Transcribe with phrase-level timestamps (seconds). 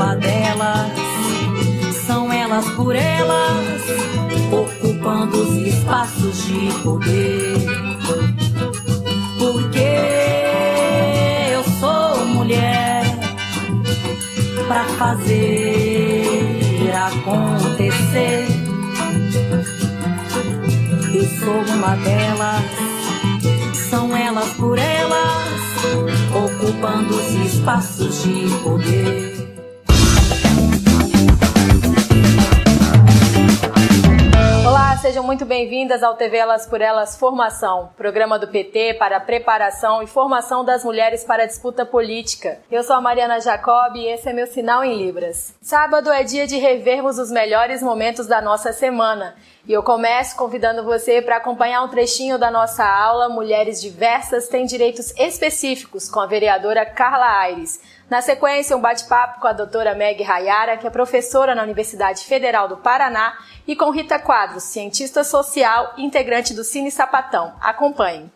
[0.00, 0.90] Uma delas,
[2.06, 3.82] são elas por elas,
[4.50, 7.66] ocupando os espaços de poder.
[9.38, 9.90] Porque
[11.52, 13.02] eu sou mulher
[14.66, 16.24] pra fazer
[16.94, 18.46] acontecer.
[21.12, 22.64] Eu sou uma delas,
[23.90, 25.60] são elas por elas,
[26.34, 29.39] ocupando os espaços de poder.
[35.10, 40.00] Sejam muito bem-vindas ao TV Elas por Elas Formação, programa do PT para a preparação
[40.04, 42.60] e formação das mulheres para a disputa política.
[42.70, 45.52] Eu sou a Mariana Jacob e esse é meu sinal em Libras.
[45.60, 49.34] Sábado é dia de revermos os melhores momentos da nossa semana.
[49.66, 54.64] E eu começo convidando você para acompanhar um trechinho da nossa aula Mulheres Diversas têm
[54.64, 57.80] Direitos Específicos com a vereadora Carla Aires.
[58.10, 62.66] Na sequência, um bate-papo com a doutora Meg Rayara, que é professora na Universidade Federal
[62.66, 63.38] do Paraná,
[63.68, 67.54] e com Rita Quadros, cientista social e integrante do Cine Sapatão.
[67.60, 68.28] Acompanhe.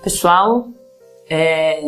[0.00, 0.68] Pessoal,
[1.28, 1.82] é,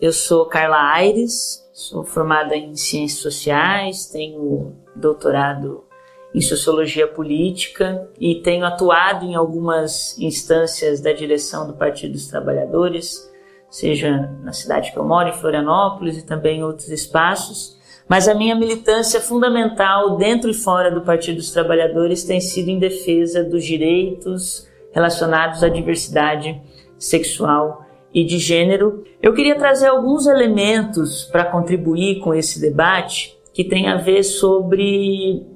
[0.00, 5.89] eu sou Carla Aires, sou formada em Ciências Sociais, tenho doutorado
[6.34, 13.28] em Sociologia Política e tenho atuado em algumas instâncias da direção do Partido dos Trabalhadores,
[13.68, 17.78] seja na cidade que eu moro, em Florianópolis, e também em outros espaços.
[18.08, 22.78] Mas a minha militância fundamental dentro e fora do Partido dos Trabalhadores tem sido em
[22.78, 26.60] defesa dos direitos relacionados à diversidade
[26.98, 29.04] sexual e de gênero.
[29.22, 35.46] Eu queria trazer alguns elementos para contribuir com esse debate que tem a ver sobre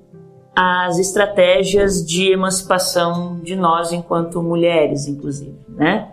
[0.54, 6.12] as estratégias de emancipação de nós enquanto mulheres, inclusive, né?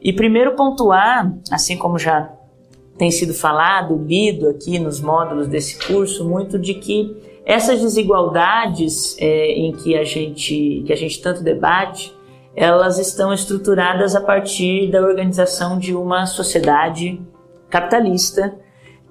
[0.00, 2.30] E primeiro pontuar, assim como já
[2.96, 9.52] tem sido falado, lido aqui nos módulos desse curso, muito de que essas desigualdades é,
[9.52, 12.16] em que a gente que a gente tanto debate,
[12.54, 17.20] elas estão estruturadas a partir da organização de uma sociedade
[17.68, 18.54] capitalista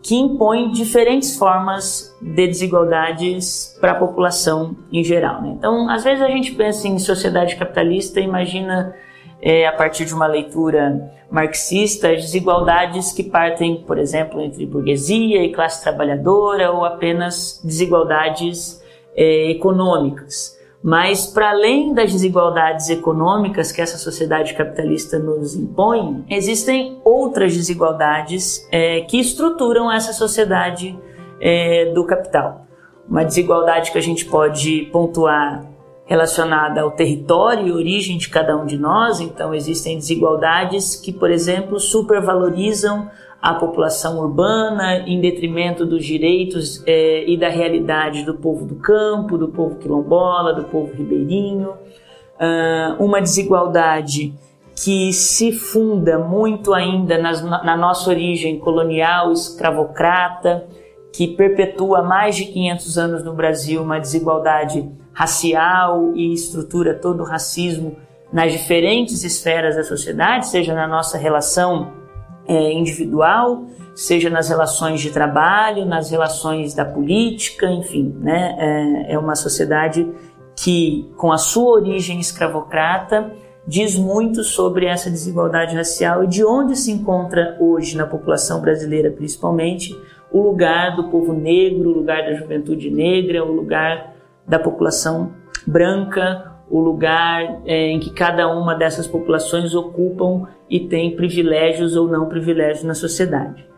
[0.04, 5.42] que impõe diferentes formas de desigualdades para a população em geral.
[5.42, 5.56] Né?
[5.58, 8.96] Então, às vezes a gente pensa em sociedade capitalista e imagina,
[9.42, 15.44] é, a partir de uma leitura marxista, as desigualdades que partem, por exemplo, entre burguesia
[15.44, 18.82] e classe trabalhadora ou apenas desigualdades
[19.16, 20.60] é, econômicas.
[20.84, 28.68] Mas, para além das desigualdades econômicas que essa sociedade capitalista nos impõe, existem outras desigualdades
[28.72, 30.98] é, que estruturam essa sociedade
[31.40, 32.66] é, do capital.
[33.08, 35.70] Uma desigualdade que a gente pode pontuar
[36.06, 41.30] relacionada ao território e origem de cada um de nós, então existem desigualdades que, por
[41.30, 43.10] exemplo, supervalorizam
[43.42, 49.38] a população urbana em detrimento dos direitos é, e da realidade do povo do campo,
[49.38, 51.72] do povo quilombola, do povo ribeirinho.
[51.72, 54.34] Uh, uma desigualdade
[54.76, 60.66] que se funda muito ainda nas, na nossa origem colonial, escravocrata,
[61.14, 67.26] que perpetua mais de 500 anos no Brasil uma desigualdade racial e estrutura todo o
[67.26, 67.98] racismo
[68.32, 72.01] nas diferentes esferas da sociedade, seja na nossa relação
[72.48, 73.66] é, individual,
[73.96, 78.56] seja nas relações de trabalho, nas relações da política, enfim, né?
[78.58, 80.12] É, é uma sociedade
[80.56, 83.32] que, com a sua origem escravocrata,
[83.68, 89.12] diz muito sobre essa desigualdade racial e de onde se encontra hoje na população brasileira,
[89.12, 89.98] principalmente,
[90.32, 94.14] o lugar do povo negro, o lugar da juventude negra, o lugar
[94.48, 95.34] da população
[95.68, 102.08] branca, o lugar é, em que cada uma dessas populações ocupam e tem privilégios ou
[102.08, 103.70] não privilégios na sociedade.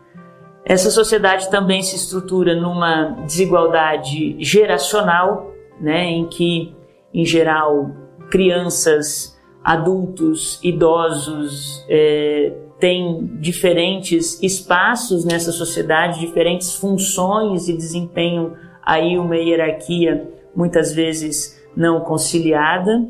[0.64, 6.74] Essa sociedade também se estrutura numa desigualdade geracional, né, em que,
[7.12, 7.90] em geral,
[8.30, 18.52] crianças, adultos, idosos é, têm diferentes espaços nessa sociedade, diferentes funções e desempenham
[18.82, 23.06] aí uma hierarquia muitas vezes não conciliada.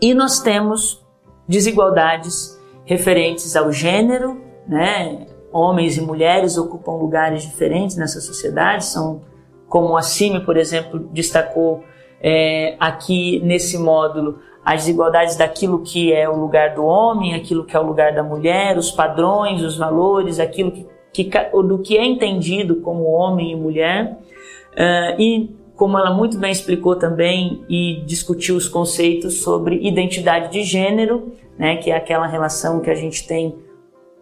[0.00, 1.04] E nós temos
[1.48, 5.26] desigualdades referentes ao gênero, né?
[5.52, 9.22] Homens e mulheres ocupam lugares diferentes nessa sociedade, são
[9.68, 11.84] como a CIMI, por exemplo, destacou
[12.20, 17.76] é, aqui nesse módulo as desigualdades daquilo que é o lugar do homem, aquilo que
[17.76, 20.70] é o lugar da mulher, os padrões, os valores, aquilo
[21.12, 21.30] que, que
[21.62, 24.18] do que é entendido como homem e mulher.
[24.72, 30.62] Uh, e como ela muito bem explicou também e discutiu os conceitos sobre identidade de
[30.62, 33.58] gênero, né, que é aquela relação que a gente tem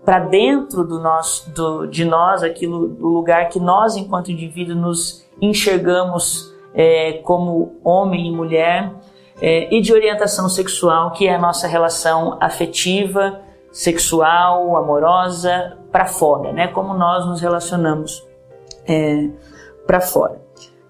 [0.04, 5.28] para dentro do nosso, do, de nós, aquilo, do lugar que nós, enquanto indivíduo, nos
[5.42, 8.92] enxergamos é, como homem e mulher,
[9.42, 13.40] é, e de orientação sexual, que é a nossa relação afetiva,
[13.72, 16.68] sexual, amorosa, para fora, né?
[16.68, 18.24] Como nós nos relacionamos
[18.86, 19.28] é,
[19.88, 20.47] para fora.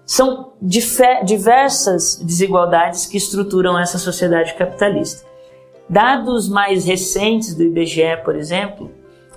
[0.09, 5.23] São diversas desigualdades que estruturam essa sociedade capitalista.
[5.87, 8.89] Dados mais recentes do IBGE, por exemplo,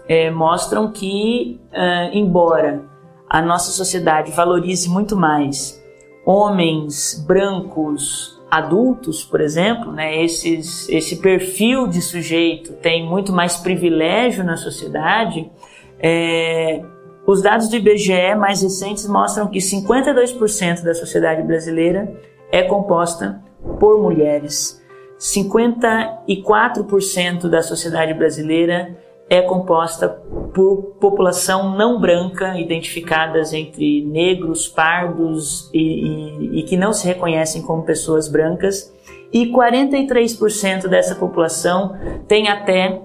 [0.08, 2.84] é, mostram que, uh, embora
[3.28, 5.78] a nossa sociedade valorize muito mais
[6.24, 14.42] homens brancos adultos, por exemplo, né, esses, esse perfil de sujeito tem muito mais privilégio
[14.42, 15.52] na sociedade,
[15.98, 16.82] é,
[17.26, 22.12] os dados do IBGE mais recentes mostram que 52% da sociedade brasileira
[22.50, 23.40] é composta
[23.78, 24.82] por mulheres.
[25.18, 28.98] 54% da sociedade brasileira
[29.30, 30.08] é composta
[30.52, 37.62] por população não branca, identificadas entre negros, pardos e, e, e que não se reconhecem
[37.62, 38.92] como pessoas brancas.
[39.32, 41.96] E 43% dessa população
[42.26, 43.00] tem até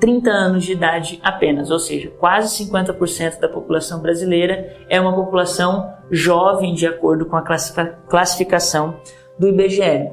[0.00, 5.92] 30 anos de idade apenas, ou seja, quase 50% da população brasileira é uma população
[6.10, 7.42] jovem, de acordo com a
[8.08, 8.96] classificação
[9.38, 10.10] do IBGE.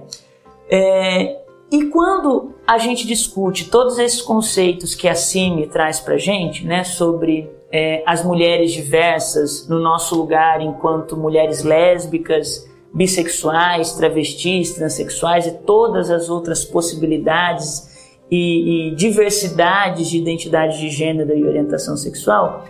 [0.69, 1.39] É,
[1.71, 6.65] e quando a gente discute todos esses conceitos que a CIMI traz para a gente,
[6.65, 15.47] né, sobre é, as mulheres diversas no nosso lugar enquanto mulheres lésbicas, bissexuais, travestis, transexuais
[15.47, 17.94] e todas as outras possibilidades
[18.35, 22.65] e, e diversidades de identidade de gênero e orientação sexual,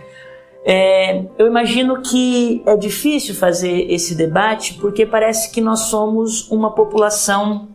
[0.64, 6.72] é, eu imagino que é difícil fazer esse debate porque parece que nós somos uma
[6.72, 7.68] população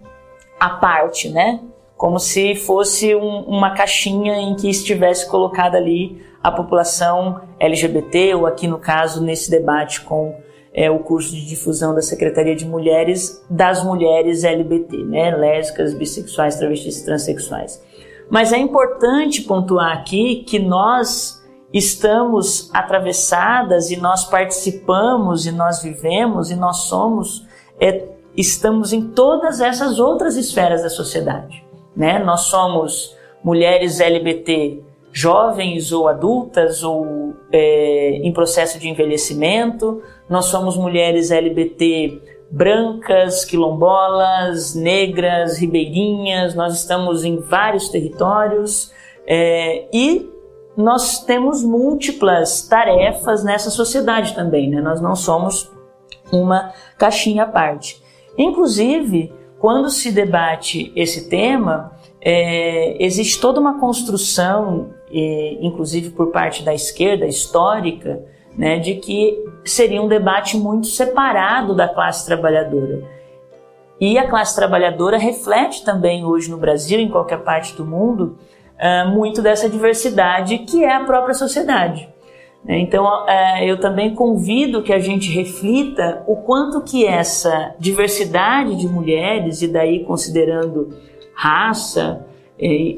[0.59, 1.61] à parte, né?
[1.95, 8.45] Como se fosse um, uma caixinha em que estivesse colocada ali a população LGBT, ou
[8.45, 10.35] aqui no caso, nesse debate com
[10.73, 15.35] é, o curso de difusão da Secretaria de Mulheres das mulheres LGBT, né?
[15.35, 17.84] lésbicas, bissexuais, travestis e transexuais.
[18.29, 21.41] Mas é importante pontuar aqui que nós
[21.74, 27.46] estamos atravessadas e nós participamos e nós vivemos e nós somos,
[27.79, 28.05] é,
[28.36, 31.65] estamos em todas essas outras esferas da sociedade.
[31.96, 32.19] Né?
[32.19, 34.81] Nós somos mulheres LGBT
[35.13, 44.73] jovens ou adultas ou é, em processo de envelhecimento, nós somos mulheres LGBT brancas, quilombolas,
[44.73, 48.93] negras, ribeirinhas, nós estamos em vários territórios
[49.27, 50.29] é, e
[50.75, 54.81] nós temos múltiplas tarefas nessa sociedade também, né?
[54.81, 55.69] nós não somos
[56.31, 58.01] uma caixinha à parte.
[58.38, 66.63] Inclusive, quando se debate esse tema, é, existe toda uma construção, é, inclusive por parte
[66.63, 68.23] da esquerda histórica,
[68.58, 73.01] né, de que seria um debate muito separado da classe trabalhadora.
[74.00, 78.38] E a classe trabalhadora reflete também hoje no Brasil, em qualquer parte do mundo,
[78.77, 82.10] uh, muito dessa diversidade que é a própria sociedade.
[82.65, 82.79] Né.
[82.79, 88.88] Então, uh, eu também convido que a gente reflita o quanto que essa diversidade de
[88.88, 90.89] mulheres, e daí considerando
[91.36, 92.25] raça,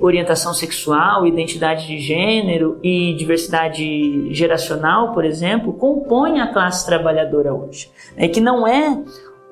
[0.02, 7.90] orientação sexual, identidade de gênero e diversidade geracional, por exemplo, compõem a classe trabalhadora hoje.
[8.18, 9.02] É que não é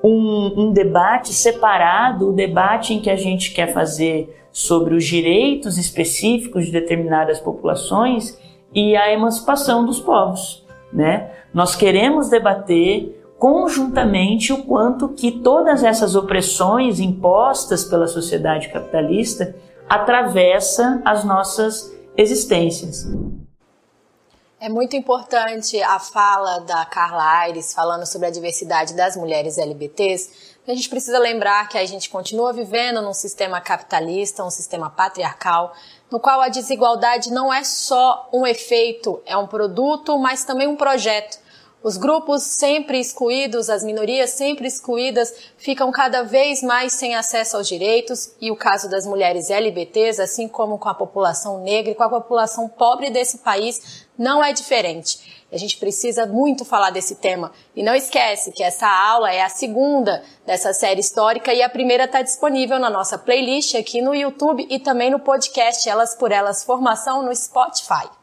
[0.04, 5.78] um, um debate separado, o debate em que a gente quer fazer sobre os direitos
[5.78, 8.38] específicos de determinadas populações
[8.74, 10.62] e a emancipação dos povos.
[10.92, 11.30] Né?
[11.54, 19.54] Nós queremos debater conjuntamente o quanto que todas essas opressões impostas pela sociedade capitalista
[19.88, 23.06] atravessa as nossas existências.
[24.60, 30.52] É muito importante a fala da Carla Aires falando sobre a diversidade das mulheres LBTs.
[30.68, 35.74] A gente precisa lembrar que a gente continua vivendo num sistema capitalista, um sistema patriarcal,
[36.08, 40.76] no qual a desigualdade não é só um efeito, é um produto, mas também um
[40.76, 41.41] projeto.
[41.82, 47.66] Os grupos sempre excluídos, as minorias sempre excluídas, ficam cada vez mais sem acesso aos
[47.66, 52.04] direitos, e o caso das mulheres LBTs, assim como com a população negra e com
[52.04, 55.42] a população pobre desse país, não é diferente.
[55.50, 57.50] A gente precisa muito falar desse tema.
[57.74, 62.04] E não esquece que essa aula é a segunda dessa série histórica e a primeira
[62.04, 66.64] está disponível na nossa playlist aqui no YouTube e também no podcast Elas por Elas
[66.64, 68.21] Formação no Spotify.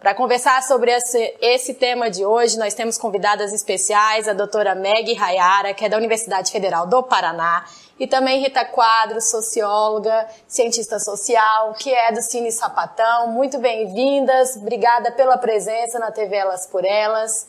[0.00, 5.12] Para conversar sobre esse, esse, tema de hoje, nós temos convidadas especiais, a doutora Meg
[5.14, 7.64] Rayara, que é da Universidade Federal do Paraná,
[7.98, 13.32] e também Rita Quadros, socióloga, cientista social, que é do Cine Sapatão.
[13.32, 17.48] Muito bem-vindas, obrigada pela presença na TV Elas por Elas.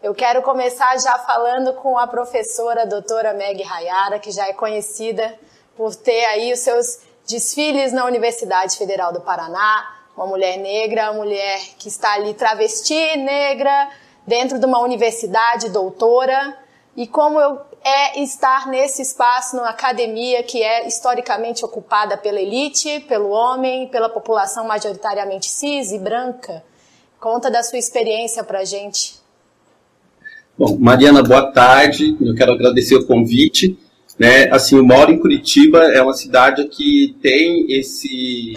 [0.00, 4.52] Eu quero começar já falando com a professora a doutora Meg Rayara, que já é
[4.52, 5.36] conhecida
[5.76, 11.22] por ter aí os seus desfiles na Universidade Federal do Paraná, uma mulher negra, uma
[11.22, 13.88] mulher que está ali travesti negra,
[14.26, 16.56] dentro de uma universidade doutora,
[16.96, 22.98] e como eu, é estar nesse espaço, na academia que é historicamente ocupada pela elite,
[23.06, 26.64] pelo homem, pela população majoritariamente cis e branca.
[27.20, 29.14] Conta da sua experiência para gente.
[30.58, 32.16] Bom, Mariana, boa tarde.
[32.20, 33.78] Eu quero agradecer o convite.
[34.18, 38.56] Né, assim, eu moro em Curitiba, é uma cidade que tem esse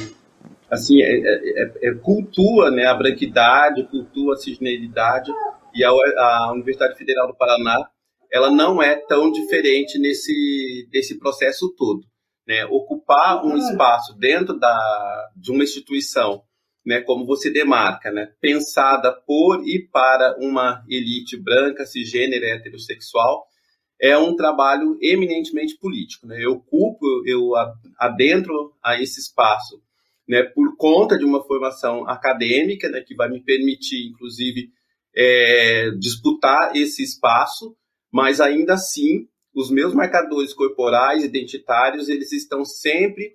[0.72, 5.30] assim, é, é, é, é, cultua né, a branquidade, cultua a cisneridade,
[5.76, 7.90] e a, a, Universidade Federal do Paraná
[8.32, 12.02] ela não é tão diferente nesse desse processo todo.
[12.48, 12.66] Né?
[12.66, 16.42] Ocupar um espaço dentro da, de uma instituição,
[16.86, 23.46] né, como você demarca, né, pensada por e para uma elite branca, cisgênera, heterossexual,
[24.02, 26.26] é um trabalho eminentemente político.
[26.26, 26.44] Né?
[26.44, 27.52] Eu ocupo, eu
[28.00, 29.82] adentro a esse espaço
[30.32, 34.70] né, por conta de uma formação acadêmica, né, que vai me permitir, inclusive,
[35.14, 37.76] é, disputar esse espaço,
[38.10, 43.34] mas ainda assim, os meus marcadores corporais, identitários, eles estão sempre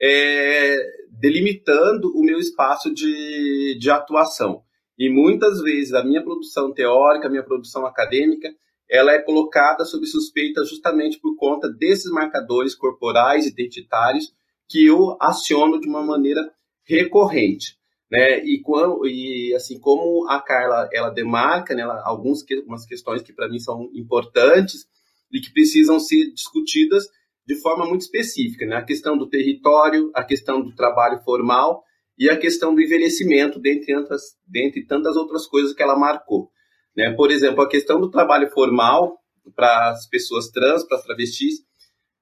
[0.00, 0.78] é,
[1.20, 4.62] delimitando o meu espaço de, de atuação.
[4.98, 8.48] E muitas vezes a minha produção teórica, a minha produção acadêmica,
[8.90, 14.32] ela é colocada sob suspeita justamente por conta desses marcadores corporais, identitários,
[14.68, 16.40] que eu aciono de uma maneira
[16.86, 17.76] recorrente.
[18.10, 18.42] Né?
[18.44, 22.42] E, quando, e assim como a Carla ela demarca né, ela, algumas
[22.86, 24.86] questões que para mim são importantes
[25.30, 27.06] e que precisam ser discutidas
[27.46, 28.76] de forma muito específica, né?
[28.76, 31.82] a questão do território, a questão do trabalho formal
[32.18, 36.50] e a questão do envelhecimento, dentre, tantas, dentre tantas outras coisas que ela marcou.
[36.96, 37.12] Né?
[37.14, 39.18] Por exemplo, a questão do trabalho formal
[39.54, 41.60] para as pessoas trans, para as travestis,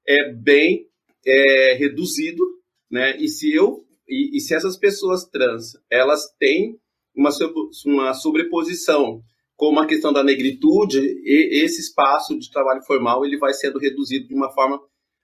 [0.06, 0.86] é bem
[1.26, 2.44] é, reduzido,
[2.90, 3.16] né?
[3.18, 6.78] E se eu e, e, se essas pessoas trans elas têm
[7.14, 7.30] uma,
[7.86, 9.20] uma sobreposição
[9.56, 14.28] com a questão da negritude, e, esse espaço de trabalho formal ele vai sendo reduzido
[14.28, 14.80] de uma forma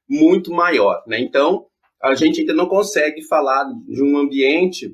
[0.09, 1.21] muito maior, né?
[1.21, 1.67] Então
[2.03, 4.93] a gente ainda não consegue falar de um ambiente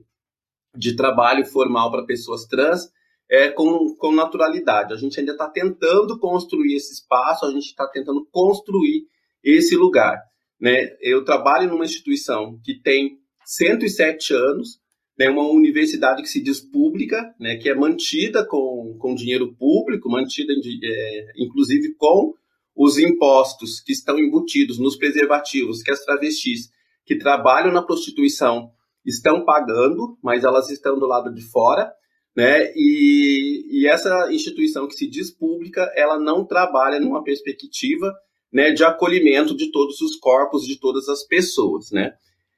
[0.77, 2.91] de trabalho formal para pessoas trans
[3.31, 4.93] é, com, com naturalidade.
[4.93, 9.07] A gente ainda está tentando construir esse espaço, a gente está tentando construir
[9.43, 10.19] esse lugar.
[10.61, 10.97] Né?
[11.00, 14.81] Eu trabalho numa instituição que tem 107 anos,
[15.19, 20.09] né, uma universidade que se diz pública, né, que é mantida com, com dinheiro público,
[20.09, 22.35] mantida é, inclusive com
[22.77, 26.71] os impostos que estão embutidos nos preservativos que as travestis
[27.05, 28.71] que trabalham na prostituição
[29.05, 31.91] estão pagando, mas elas estão do lado de fora,
[32.37, 32.73] né?
[32.77, 38.15] E, e essa instituição que se diz pública, ela não trabalha numa perspectiva
[38.52, 42.14] né, de acolhimento de todos os corpos, de todas as pessoas, né?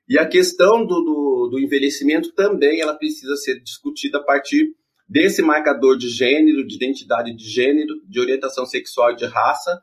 [0.09, 4.75] E a questão do, do, do, envelhecimento também ela precisa ser discutida a partir
[5.09, 9.81] desse marcador de gênero, de identidade de gênero, de orientação sexual e de raça,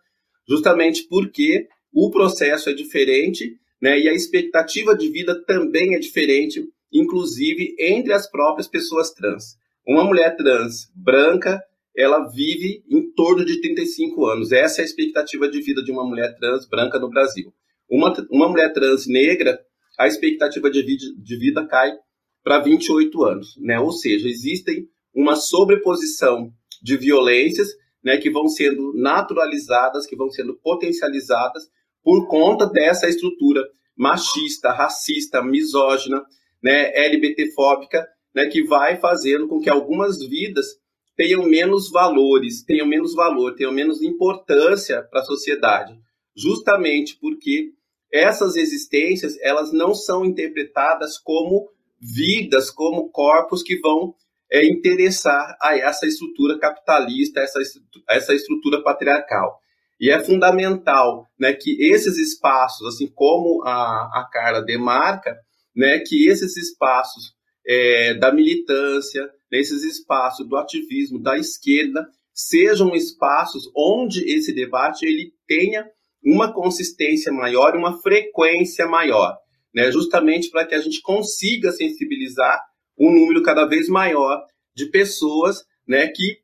[0.48, 4.00] justamente porque o processo é diferente, né?
[4.00, 9.58] E a expectativa de vida também é diferente, inclusive entre as próprias pessoas trans.
[9.86, 11.62] Uma mulher trans branca
[11.98, 14.51] ela vive em torno de 35 anos.
[14.51, 17.51] Essa é a expectativa de vida de uma mulher trans branca no Brasil.
[17.89, 19.60] Uma, uma mulher trans negra,
[19.98, 21.92] a expectativa de vida, de vida cai
[22.44, 23.58] para 28 anos.
[23.58, 23.80] Né?
[23.80, 26.51] Ou seja, existem uma sobreposição
[26.84, 27.70] de violências
[28.04, 31.63] né, que vão sendo naturalizadas, que vão sendo potencializadas
[32.04, 36.24] por conta dessa estrutura machista, racista, misógina,
[36.62, 40.68] né, LBT-fóbica, né, que vai fazendo com que algumas vidas
[41.18, 46.00] tenham menos valores, tenham menos valor, tenham menos importância para a sociedade,
[46.36, 47.72] justamente porque
[48.14, 51.68] essas existências elas não são interpretadas como
[52.00, 54.14] vidas, como corpos que vão
[54.52, 57.60] é, interessar a essa estrutura capitalista, essa,
[58.08, 59.60] essa estrutura patriarcal.
[60.00, 65.36] E é fundamental né, que esses espaços, assim como a, a Carla demarca,
[65.76, 67.34] né, que esses espaços
[67.68, 75.34] é, da militância, nesses espaços do ativismo da esquerda, sejam espaços onde esse debate ele
[75.48, 75.86] tenha
[76.24, 79.36] uma consistência maior, uma frequência maior,
[79.74, 79.92] né?
[79.92, 82.62] justamente para que a gente consiga sensibilizar
[82.98, 84.44] um número cada vez maior
[84.75, 86.39] de pessoas né, que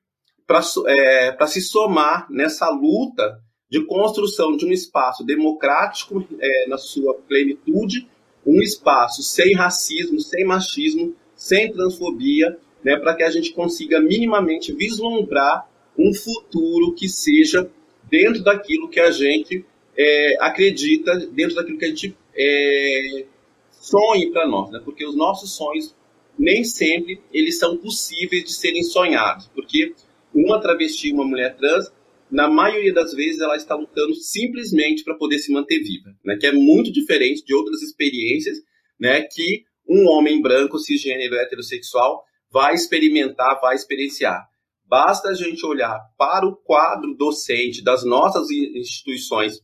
[0.48, 7.16] para é, se somar nessa luta de construção de um espaço democrático é, na sua
[7.16, 8.08] plenitude,
[8.46, 14.74] um espaço sem racismo, sem machismo, sem transfobia, né, para que a gente consiga minimamente
[14.74, 17.70] vislumbrar um futuro que seja
[18.10, 19.66] dentro daquilo que a gente
[19.98, 23.26] é, acredita, dentro daquilo que a gente é,
[23.72, 24.82] sonhe para nós, né?
[24.84, 25.96] porque os nossos sonhos
[26.38, 29.94] nem sempre eles são possíveis de serem sonhados, porque
[30.34, 31.92] uma travesti, uma mulher trans,
[32.30, 36.36] na maioria das vezes ela está lutando simplesmente para poder se manter viva, né?
[36.38, 38.58] que é muito diferente de outras experiências
[39.00, 39.22] né?
[39.22, 42.24] que um homem branco, cisgênero, heterossexual
[42.54, 44.48] vai experimentar, vai experienciar.
[44.86, 49.60] Basta a gente olhar para o quadro docente das nossas instituições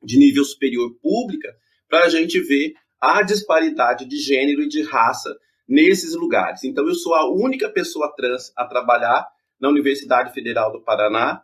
[0.00, 1.52] de nível superior pública
[1.88, 5.34] para a gente ver a disparidade de gênero e de raça
[5.68, 6.62] nesses lugares.
[6.62, 9.26] Então, eu sou a única pessoa trans a trabalhar
[9.60, 11.42] na Universidade Federal do Paraná.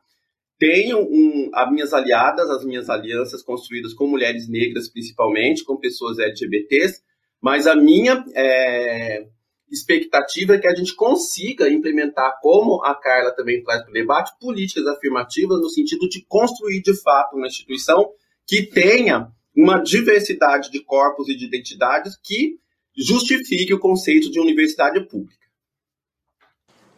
[0.58, 6.18] Tenho um, as minhas aliadas, as minhas alianças construídas com mulheres negras, principalmente, com pessoas
[6.18, 7.02] LGBTs,
[7.40, 9.26] mas a minha é,
[9.70, 14.32] expectativa é que a gente consiga implementar, como a Carla também traz para o debate,
[14.40, 18.10] políticas afirmativas no sentido de construir de fato uma instituição
[18.46, 22.58] que tenha uma diversidade de corpos e de identidades que
[22.96, 25.38] justifique o conceito de universidade pública.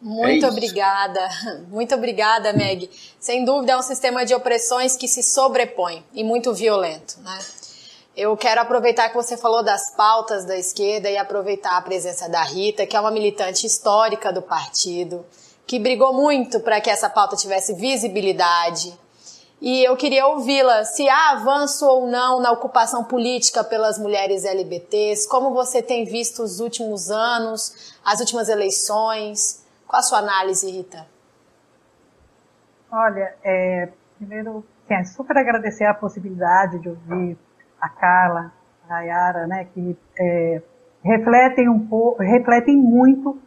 [0.01, 1.19] Muito é obrigada,
[1.69, 2.89] muito obrigada, Meg.
[3.19, 7.37] Sem dúvida é um sistema de opressões que se sobrepõe e muito violento, né?
[8.15, 12.43] Eu quero aproveitar que você falou das pautas da esquerda e aproveitar a presença da
[12.43, 15.25] Rita, que é uma militante histórica do partido,
[15.65, 18.99] que brigou muito para que essa pauta tivesse visibilidade.
[19.61, 25.29] E eu queria ouvi-la se há avanço ou não na ocupação política pelas mulheres LGBTs,
[25.29, 29.65] como você tem visto os últimos anos, as últimas eleições.
[29.87, 31.07] Qual a sua análise, Rita?
[32.91, 37.37] Olha, é, primeiro, quero super agradecer a possibilidade de ouvir
[37.81, 38.53] a Carla,
[38.89, 40.61] a Yara, né, que é,
[41.03, 43.41] refletem um pouco, refletem muito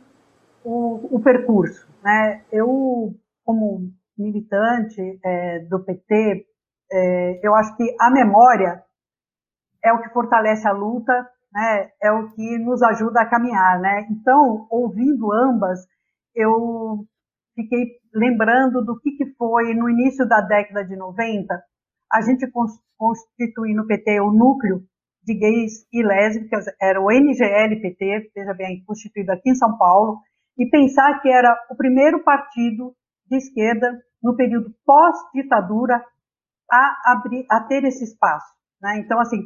[0.64, 2.42] o, o percurso, né?
[2.51, 6.47] Eu, como militante é, do PT,
[6.90, 8.83] é, eu acho que a memória
[9.85, 11.12] é o que fortalece a luta,
[11.53, 11.90] né?
[12.03, 14.07] É o que nos ajuda a caminhar, né?
[14.11, 15.81] Então, ouvindo ambas,
[16.35, 17.05] eu
[17.55, 21.62] fiquei lembrando do que, que foi no início da década de 90
[22.14, 22.48] a gente
[22.96, 24.85] constituir no PT o núcleo
[25.24, 30.20] de gays e lésbicas, era o NGL-PT, veja bem, constituído aqui em São Paulo,
[30.57, 32.94] e pensar que era o primeiro partido
[33.27, 36.00] de esquerda no período pós-ditadura
[36.70, 38.55] a, abrir, a ter esse espaço.
[38.81, 38.98] Né?
[38.98, 39.38] Então, assim,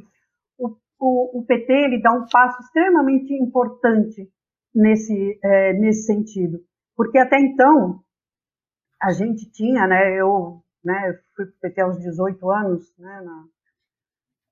[0.58, 4.28] o, o, o, PT ele dá um passo extremamente importante
[4.74, 6.58] nesse, é, nesse sentido,
[6.94, 8.00] porque até então
[9.00, 13.44] a gente tinha, né, eu né, fui para o PT aos 18 anos, né, na,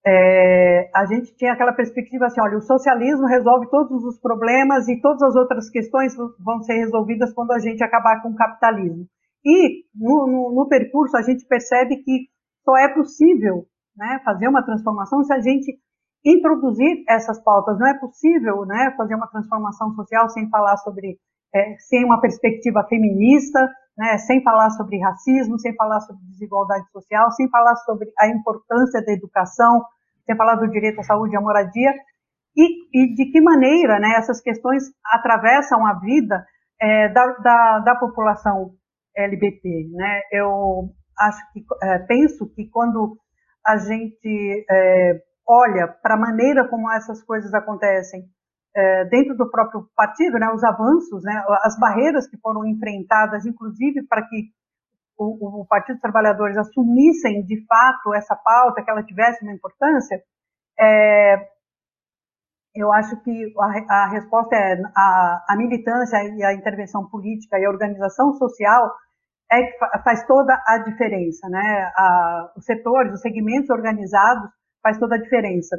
[0.08, 5.00] é, a gente tinha aquela perspectiva assim, olha, o socialismo resolve todos os problemas e
[5.00, 9.04] todas as outras questões vão ser resolvidas quando a gente acabar com o capitalismo.
[9.44, 12.28] E no, no, no percurso a gente percebe que
[12.64, 15.76] só é possível né, fazer uma transformação se a gente
[16.24, 17.76] introduzir essas pautas.
[17.76, 21.18] Não é possível né, fazer uma transformação social sem falar sobre,
[21.52, 27.30] é, sem uma perspectiva feminista, né, sem falar sobre racismo, sem falar sobre desigualdade social,
[27.32, 29.84] sem falar sobre a importância da educação,
[30.24, 31.92] sem falar do direito à saúde e à moradia,
[32.56, 36.44] e, e de que maneira né, essas questões atravessam a vida
[36.80, 38.72] é, da, da, da, população
[39.16, 39.88] LGBT.
[39.92, 40.20] Né?
[40.32, 43.16] Eu acho que é, penso que quando
[43.66, 48.24] a gente é, olha para a maneira como essas coisas acontecem
[49.10, 54.22] dentro do próprio partido, né, os avanços, né, as barreiras que foram enfrentadas, inclusive para
[54.28, 54.50] que
[55.18, 60.20] o, o, Partido dos Trabalhadores assumissem de fato essa pauta, que ela tivesse uma importância,
[60.78, 61.36] é,
[62.74, 67.64] eu acho que a, a resposta é a, a, militância e a intervenção política e
[67.64, 68.92] a organização social
[69.50, 71.90] é que faz toda a diferença, né?
[71.96, 74.50] A, os setores, os segmentos organizados
[74.82, 75.76] faz toda a diferença.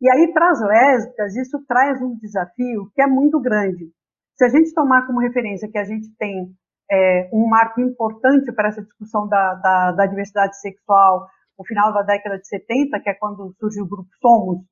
[0.00, 3.90] E aí, para as lésbicas, isso traz um desafio que é muito grande.
[4.36, 6.54] Se a gente tomar como referência que a gente tem
[6.90, 12.02] é, um marco importante para essa discussão da, da, da, diversidade sexual, o final da
[12.02, 14.64] década de 70, que é quando surgiu o grupo Somos,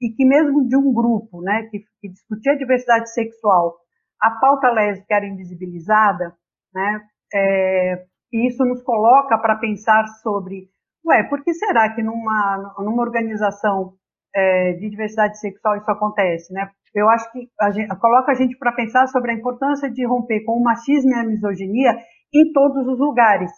[0.00, 3.76] e que mesmo de um grupo né, que, que discutia a diversidade sexual,
[4.20, 6.34] a pauta lésbica era invisibilizada,
[6.74, 7.00] né,
[7.34, 10.68] é, e isso nos coloca para pensar sobre,
[11.04, 13.94] ué, por que será que numa, numa organização
[14.34, 16.70] é, de diversidade sexual isso acontece, né?
[16.94, 20.44] Eu acho que a gente, coloca a gente para pensar sobre a importância de romper
[20.44, 21.96] com o machismo e a misoginia
[22.34, 23.50] em todos os lugares,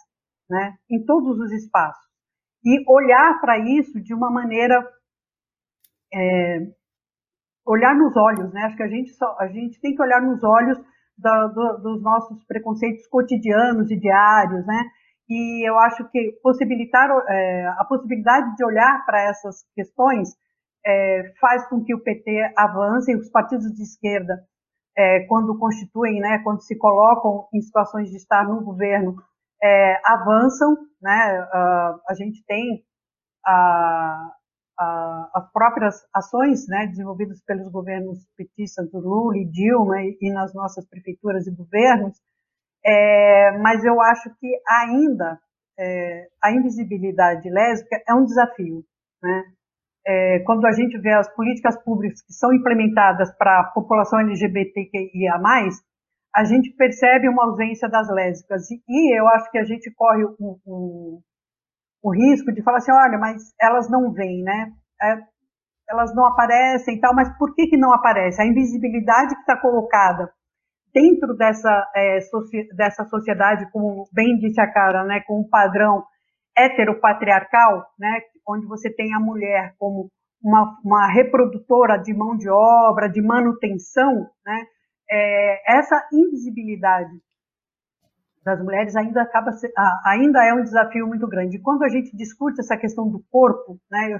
[0.49, 0.75] né?
[0.89, 2.03] Em todos os espaços
[2.65, 4.75] e olhar para isso de uma maneira
[6.13, 6.59] é,
[7.65, 8.63] olhar nos olhos, né?
[8.63, 10.77] Acho que a gente só, a gente tem que olhar nos olhos
[11.17, 14.83] do, dos nossos preconceitos cotidianos e diários, né?
[15.29, 20.29] E eu acho que possibilitar é, a possibilidade de olhar para essas questões
[20.85, 24.45] é, faz com que o PT avance e os partidos de esquerda,
[24.97, 29.15] é, quando constituem, né, quando se colocam em situações de estar no governo,
[29.61, 30.75] é, avançam.
[31.01, 32.83] Né, uh, a gente tem
[33.45, 34.31] a,
[34.79, 40.31] a, as próprias ações né, desenvolvidas pelos governos petistas do Lula e Dilma e, e
[40.31, 42.17] nas nossas prefeituras e governos,
[42.85, 45.39] é, mas eu acho que ainda
[45.77, 48.83] é, a invisibilidade lésbica é um desafio.
[49.21, 49.43] Né?
[50.05, 55.39] É, quando a gente vê as políticas públicas que são implementadas para a população LGBTQIA+,
[56.35, 58.69] a gente percebe uma ausência das lésbicas.
[58.71, 61.21] E, e eu acho que a gente corre o, o,
[62.01, 64.71] o, risco de falar assim, olha, mas elas não vêm, né?
[65.01, 65.17] É,
[65.89, 68.41] elas não aparecem e tal, mas por que, que não aparece?
[68.41, 70.31] A invisibilidade que está colocada
[70.93, 72.19] dentro dessa, é,
[72.75, 76.03] dessa sociedade, como bem disse a cara, né, com um padrão
[76.55, 80.09] heteropatriarcal, né, onde você tem a mulher como
[80.43, 84.65] uma, uma reprodutora de mão de obra, de manutenção, né,
[85.09, 87.11] é, essa invisibilidade
[88.43, 89.51] das mulheres ainda acaba
[90.05, 91.59] ainda é um desafio muito grande.
[91.59, 94.19] quando a gente discute essa questão do corpo, né, eu,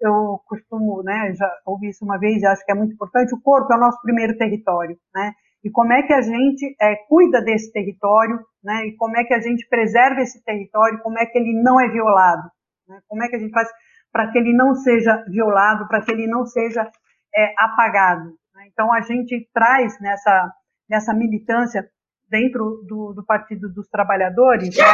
[0.00, 3.40] eu costumo, né, já ouvi isso uma vez e acho que é muito importante, o
[3.40, 5.32] corpo é o nosso primeiro território, né,
[5.64, 9.34] e como é que a gente é, cuida desse território, né, e como é que
[9.34, 12.50] a gente preserva esse território, como é que ele não é violado,
[12.92, 13.68] né, como é que a gente faz
[14.12, 16.88] para que ele não seja violado, para que ele não seja
[17.34, 18.34] é, apagado.
[18.54, 18.68] Né?
[18.70, 20.52] Então a gente traz nessa,
[20.88, 21.88] nessa militância
[22.28, 24.84] dentro do, do Partido dos Trabalhadores né,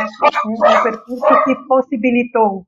[0.47, 2.65] um, um, percurso que possibilitou,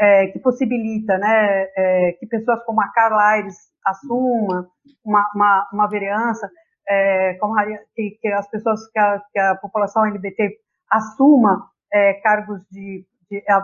[0.00, 4.68] é, que possibilita né, é, que pessoas como a Carla Aires assuma
[5.04, 6.48] uma, uma, uma vereança,
[6.88, 10.50] é, como a, que, que, as pessoas, que a, que a população LGBT
[10.90, 13.06] assuma é, cargos de,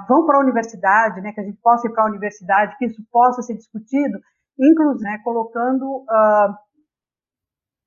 [0.09, 3.03] vão para a universidade, né, que a gente possa ir para a universidade, que isso
[3.11, 4.19] possa ser discutido,
[4.59, 6.55] inclusive né, colocando uh,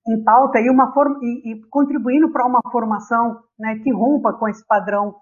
[0.07, 0.91] em pauta e, uma
[1.21, 5.15] e, e contribuindo para uma formação né, que rompa com esse padrão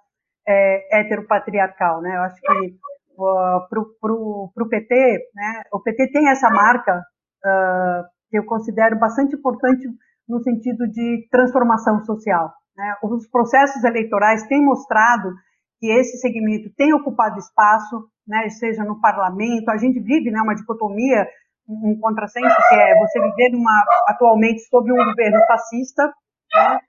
[0.47, 2.01] é, heteropatriarcal.
[2.01, 2.15] Né?
[2.15, 2.77] Eu acho que
[3.17, 9.35] uh, para o PT, né, o PT tem essa marca uh, que eu considero bastante
[9.35, 9.87] importante
[10.27, 12.53] no sentido de transformação social.
[12.77, 12.95] Né?
[13.03, 15.33] Os processos eleitorais têm mostrado
[15.79, 20.55] que esse segmento tem ocupado espaço, né, seja no parlamento, a gente vive né, uma
[20.55, 21.27] dicotomia,
[21.67, 26.11] um contrassenso que é você viver numa, atualmente sob um governo fascista,
[26.53, 26.79] né,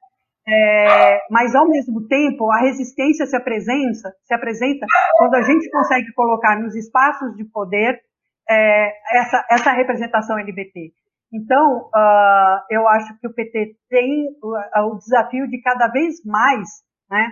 [0.49, 4.87] é, mas ao mesmo tempo a resistência se apresenta, se apresenta
[5.19, 8.01] quando a gente consegue colocar nos espaços de poder
[8.49, 10.93] é, essa, essa representação LGBT.
[11.33, 16.69] Então, uh, eu acho que o PT tem o, o, desafio de cada vez mais
[17.09, 17.29] né,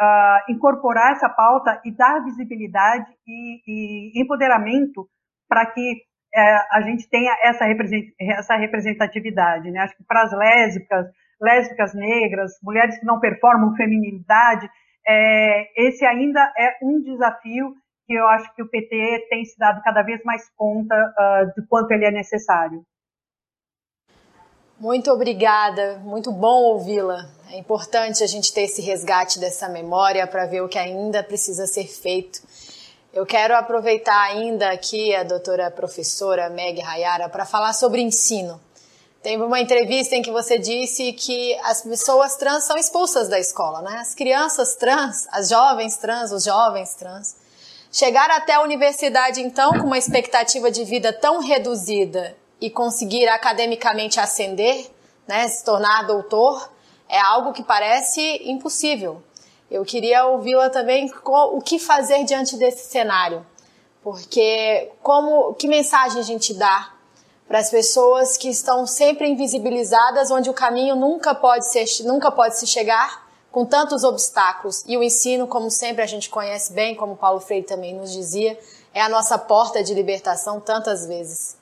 [0.00, 5.08] uh, incorporar essa pauta e dar visibilidade e, e empoderamento
[5.48, 7.66] para que uh, a gente tenha essa,
[8.18, 9.70] essa representatividade.
[9.70, 9.80] Né?
[9.80, 11.06] Acho que para as lésbicas,
[11.40, 14.68] lésbicas negras, mulheres que não performam feminilidade,
[15.06, 17.74] é, esse ainda é um desafio
[18.06, 21.66] que eu acho que o PT tem se dado cada vez mais conta uh, de
[21.66, 22.82] quanto ele é necessário.
[24.78, 27.39] Muito obrigada, muito bom ouvi-la.
[27.52, 31.66] É importante a gente ter esse resgate dessa memória para ver o que ainda precisa
[31.66, 32.40] ser feito.
[33.12, 38.60] Eu quero aproveitar ainda aqui a doutora professora Meg Rayara para falar sobre ensino.
[39.20, 43.82] Teve uma entrevista em que você disse que as pessoas trans são expulsas da escola,
[43.82, 43.98] né?
[43.98, 47.34] As crianças trans, as jovens trans, os jovens trans,
[47.90, 54.20] chegar até a universidade então com uma expectativa de vida tão reduzida e conseguir academicamente
[54.20, 54.86] ascender,
[55.26, 56.70] né, se tornar doutor,
[57.10, 59.20] é algo que parece impossível.
[59.70, 63.44] Eu queria ouvi-la também o que fazer diante desse cenário,
[64.02, 66.92] porque como que mensagem a gente dá
[67.46, 72.56] para as pessoas que estão sempre invisibilizadas, onde o caminho nunca pode ser, nunca pode
[72.56, 74.84] se chegar com tantos obstáculos.
[74.86, 78.56] E o ensino, como sempre a gente conhece bem, como Paulo Freire também nos dizia,
[78.94, 81.56] é a nossa porta de libertação tantas vezes.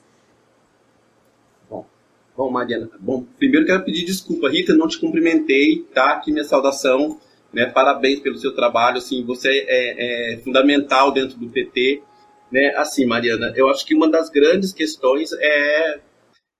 [2.39, 6.13] Bom, Mariana, bom, primeiro quero pedir desculpa, Rita, não te cumprimentei, tá?
[6.13, 7.19] Aqui minha saudação,
[7.51, 7.65] né?
[7.65, 12.01] Parabéns pelo seu trabalho, assim, você é, é fundamental dentro do PT,
[12.49, 12.73] né?
[12.77, 15.99] Assim, Mariana, eu acho que uma das grandes questões é,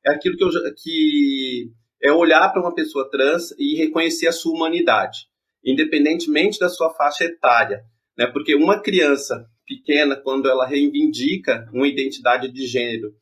[0.05, 1.71] é aquilo que, eu, que
[2.03, 5.27] é olhar para uma pessoa trans e reconhecer a sua humanidade,
[5.63, 7.85] independentemente da sua faixa etária,
[8.17, 8.27] né?
[8.27, 13.13] Porque uma criança pequena, quando ela reivindica uma identidade de gênero,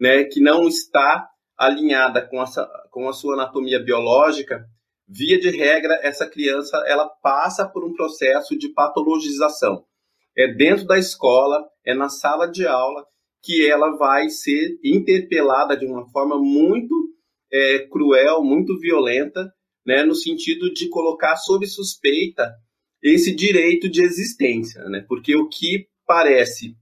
[0.00, 2.46] né, que não está alinhada com a,
[2.90, 4.64] com a sua anatomia biológica,
[5.06, 9.84] via de regra, essa criança ela passa por um processo de patologização.
[10.34, 13.04] É dentro da escola, é na sala de aula
[13.42, 16.94] que ela vai ser interpelada de uma forma muito
[17.52, 19.52] é, cruel, muito violenta,
[19.84, 22.54] né, no sentido de colocar sob suspeita
[23.02, 26.74] esse direito de existência, né, porque o que parece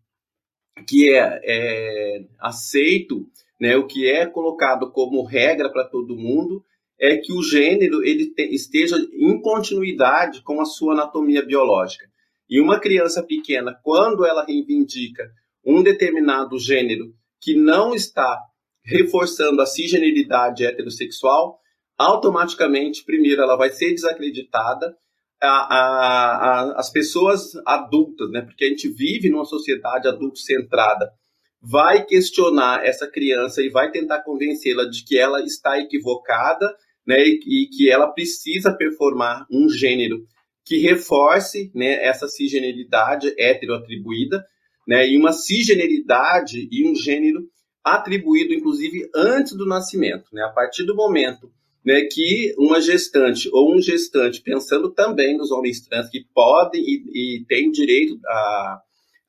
[0.87, 3.27] que é, é aceito,
[3.61, 6.65] né, o que é colocado como regra para todo mundo,
[6.99, 12.07] é que o gênero ele te, esteja em continuidade com a sua anatomia biológica.
[12.49, 15.31] E uma criança pequena, quando ela reivindica
[15.65, 18.41] um determinado gênero que não está
[18.85, 21.59] reforçando a cisgeneridade heterossexual,
[21.97, 24.97] automaticamente, primeiro, ela vai ser desacreditada.
[25.41, 31.13] A, a, a, as pessoas adultas, né, porque a gente vive numa sociedade adulto-centrada,
[31.61, 36.73] vai questionar essa criança e vai tentar convencê-la de que ela está equivocada
[37.07, 40.25] né, e, que ela precisa performar um gênero
[40.65, 44.45] que reforce né, essa cisgeneridade heteroatribuída,
[44.87, 47.49] né, e uma cisgeneridade e um gênero
[47.83, 50.27] atribuído, inclusive, antes do nascimento.
[50.33, 51.51] Né, a partir do momento
[51.85, 57.39] né, que uma gestante ou um gestante, pensando também nos homens trans que podem e,
[57.39, 58.81] e têm direito a,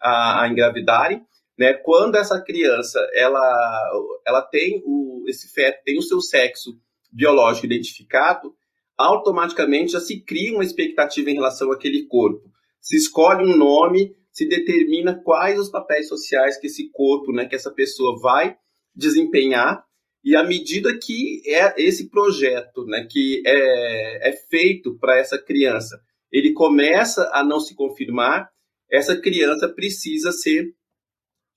[0.01, 1.21] a, a engravidarem,
[1.59, 3.91] né, quando essa criança ela,
[4.25, 6.79] ela tem o, esse feto tem o seu sexo
[7.11, 8.55] biológico identificado,
[8.97, 12.49] automaticamente já se cria uma expectativa em relação àquele corpo.
[12.79, 17.55] Se escolhe um nome, se determina quais os papéis sociais que esse corpo, né, que
[17.55, 18.55] essa pessoa vai
[18.95, 19.83] desempenhar,
[20.23, 25.99] e à medida que é esse projeto, né, que é, é feito para essa criança,
[26.31, 28.49] ele começa a não se confirmar,
[28.89, 30.73] essa criança precisa ser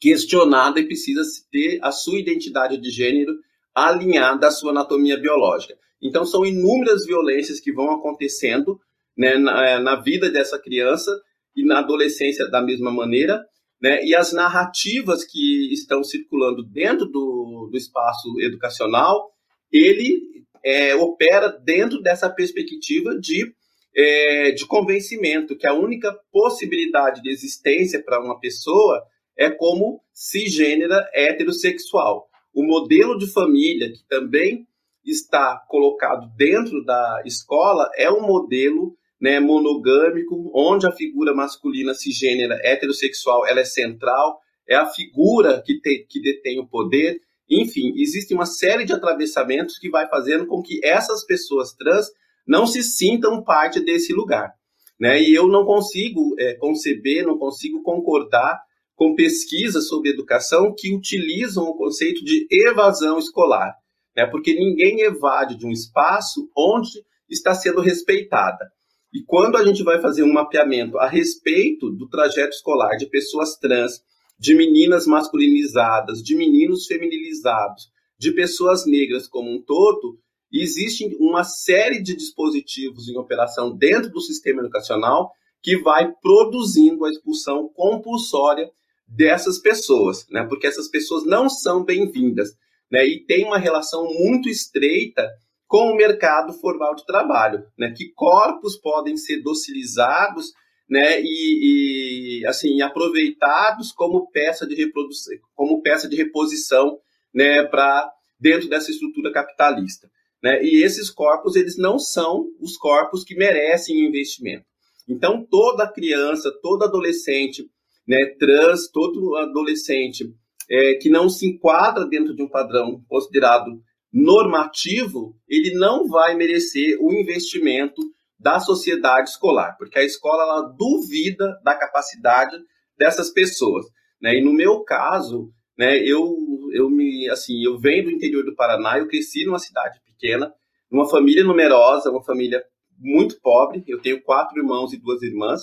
[0.03, 3.39] questionada e precisa ter a sua identidade de gênero
[3.73, 5.79] alinhada à sua anatomia biológica.
[6.03, 8.81] Então, são inúmeras violências que vão acontecendo
[9.17, 11.09] né, na, é, na, vida dessa criança
[11.55, 13.41] e na adolescência da mesma maneira,
[13.81, 19.31] né, e as narrativas que estão circulando dentro do, do espaço educacional,
[19.71, 20.21] ele
[20.65, 23.55] é, opera dentro dessa perspectiva de,
[23.97, 29.01] é, de convencimento, que a única possibilidade de existência para uma pessoa
[29.37, 32.29] é como cisgênera heterossexual.
[32.55, 34.67] O modelo de família, que também
[35.05, 42.59] está colocado dentro da escola é um modelo né, monogâmico, onde a figura masculina cisgênera
[42.63, 47.21] heterossexual ela é central, é a figura que, te, que detém o poder.
[47.49, 52.07] Enfim, existe uma série de atravessamentos que vai fazendo com que essas pessoas trans
[52.47, 54.53] não se sintam parte desse lugar.
[54.99, 55.21] Né?
[55.23, 58.61] E eu não consigo é, conceber, não consigo concordar
[59.03, 63.75] com pesquisas sobre educação que utilizam o conceito de evasão escolar
[64.17, 64.27] né?
[64.27, 68.71] porque ninguém evade de um espaço onde está sendo respeitada.
[69.13, 73.57] E quando a gente vai fazer um mapeamento a respeito do trajeto escolar de pessoas
[73.57, 74.01] trans,
[74.39, 80.17] de meninas masculinizadas, de meninos feminilizados, de pessoas negras como um todo,
[80.53, 87.11] existe uma série de dispositivos em operação dentro do sistema educacional que vai produzindo a
[87.11, 88.71] expulsão compulsória
[89.15, 90.45] dessas pessoas, né?
[90.45, 92.57] Porque essas pessoas não são bem-vindas
[92.91, 95.31] né, e tem uma relação muito estreita
[95.67, 100.53] com o mercado formal de trabalho, né, que corpos podem ser docilizados
[100.89, 106.99] né, e, e assim aproveitados como peça de reprodução, como peça de reposição,
[107.35, 110.11] né, para dentro dessa estrutura capitalista.
[110.43, 110.63] Né?
[110.63, 114.67] E esses corpos, eles não são os corpos que merecem investimento.
[115.09, 117.65] Então, toda criança, todo adolescente
[118.07, 120.35] né, trans, todo adolescente
[120.71, 123.81] é, que não se enquadra dentro de um padrão considerado
[124.13, 128.03] normativo, ele não vai merecer o investimento
[128.39, 132.57] da sociedade escolar, porque a escola ela duvida da capacidade
[132.99, 133.87] dessas pessoas.
[134.21, 134.37] Né?
[134.37, 136.37] E no meu caso, né, eu,
[136.73, 140.53] eu me assim, eu venho do interior do Paraná, eu cresci numa cidade pequena,
[140.91, 142.63] numa família numerosa, uma família
[142.99, 143.83] muito pobre.
[143.87, 145.63] Eu tenho quatro irmãos e duas irmãs.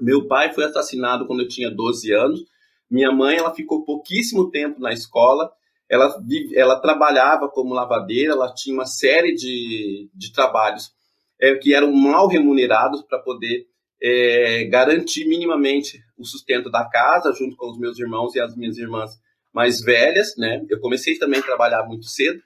[0.00, 2.44] Meu pai foi assassinado quando eu tinha 12 anos.
[2.90, 5.50] Minha mãe, ela ficou pouquíssimo tempo na escola.
[5.88, 6.14] Ela,
[6.54, 10.92] ela trabalhava como lavadeira, ela tinha uma série de, de trabalhos
[11.40, 13.66] é, que eram mal remunerados para poder
[14.02, 18.76] é, garantir minimamente o sustento da casa, junto com os meus irmãos e as minhas
[18.76, 19.18] irmãs
[19.52, 20.64] mais velhas, né?
[20.68, 22.42] Eu comecei também a trabalhar muito cedo,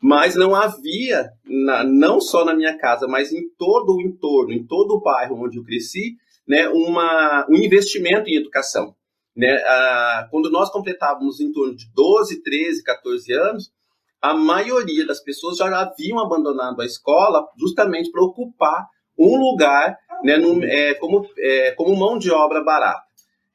[0.00, 4.64] mas não havia, na, não só na minha casa, mas em todo o entorno, em
[4.64, 6.16] todo o bairro onde eu cresci,
[6.48, 8.94] né, uma, um investimento em educação.
[9.36, 9.54] Né?
[9.66, 13.70] Ah, quando nós completávamos em torno de 12, 13, 14 anos,
[14.20, 20.36] a maioria das pessoas já haviam abandonado a escola justamente para ocupar um lugar né,
[20.36, 23.06] no, é, como, é, como mão de obra barata.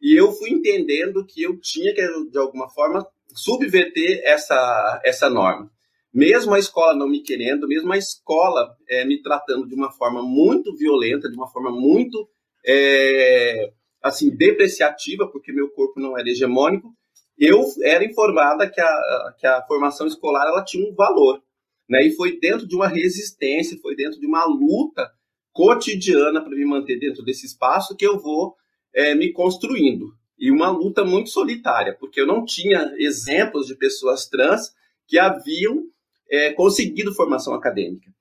[0.01, 5.69] E eu fui entendendo que eu tinha que, de alguma forma, subverter essa, essa norma.
[6.13, 10.21] Mesmo a escola não me querendo, mesmo a escola é, me tratando de uma forma
[10.21, 12.29] muito violenta, de uma forma muito
[12.65, 13.71] é,
[14.01, 16.93] assim depreciativa, porque meu corpo não era hegemônico,
[17.37, 21.41] eu era informada que a, que a formação escolar ela tinha um valor.
[21.89, 22.07] Né?
[22.07, 25.11] E foi dentro de uma resistência, foi dentro de uma luta
[25.51, 28.55] cotidiana para me manter dentro desse espaço que eu vou
[28.93, 30.13] é, me construindo.
[30.37, 34.73] E uma luta muito solitária, porque eu não tinha exemplos de pessoas trans
[35.07, 35.83] que haviam
[36.29, 38.11] é, conseguido formação acadêmica.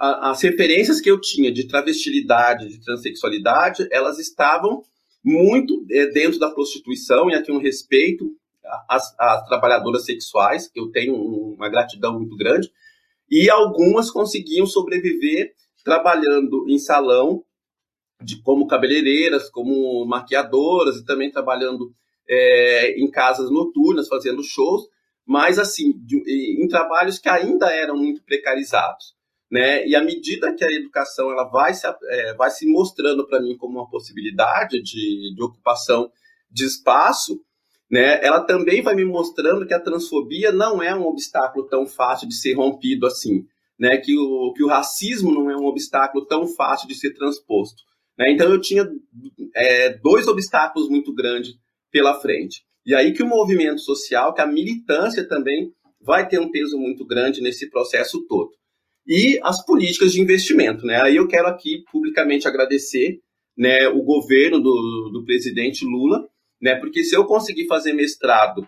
[0.00, 4.82] A, as referências que eu tinha de travestilidade, de transexualidade, elas estavam
[5.22, 8.34] muito é, dentro da prostituição, e aqui um respeito
[8.88, 12.72] às, às trabalhadoras sexuais, que eu tenho uma gratidão muito grande,
[13.30, 15.52] e algumas conseguiam sobreviver
[15.84, 17.44] trabalhando em salão,
[18.22, 21.92] de como cabeleireiras, como maquiadoras, e também trabalhando
[22.28, 24.88] é, em casas noturnas, fazendo shows,
[25.26, 29.14] mas assim, de, em trabalhos que ainda eram muito precarizados.
[29.50, 29.86] Né?
[29.86, 33.56] E à medida que a educação ela vai se, é, vai se mostrando para mim
[33.56, 36.10] como uma possibilidade de, de ocupação
[36.50, 37.40] de espaço,
[37.90, 42.28] né, ela também vai me mostrando que a transfobia não é um obstáculo tão fácil
[42.28, 43.44] de ser rompido assim,
[43.78, 47.82] né, que, o, que o racismo não é um obstáculo tão fácil de ser transposto.
[48.16, 48.32] Né?
[48.32, 48.88] Então eu tinha
[49.56, 51.54] é, dois obstáculos muito grandes
[51.90, 52.62] pela frente.
[52.86, 57.04] E aí que o movimento social, que a militância também vai ter um peso muito
[57.04, 58.50] grande nesse processo todo.
[59.12, 61.02] E as políticas de investimento, né?
[61.02, 63.20] Aí eu quero aqui publicamente agradecer
[63.58, 66.28] né, o governo do, do presidente Lula,
[66.62, 66.76] né?
[66.76, 68.64] Porque se eu conseguir fazer mestrado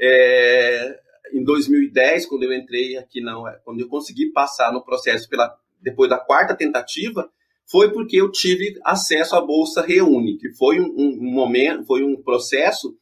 [0.00, 0.96] é,
[1.32, 6.08] em 2010, quando eu entrei aqui, não, quando eu consegui passar no processo pela depois
[6.08, 7.28] da quarta tentativa,
[7.68, 12.14] foi porque eu tive acesso à bolsa Reúne, que foi um, um momento, foi um
[12.22, 12.94] processo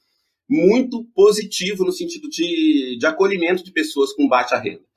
[0.49, 4.89] muito positivo no sentido de, de acolhimento de pessoas com baixa renda.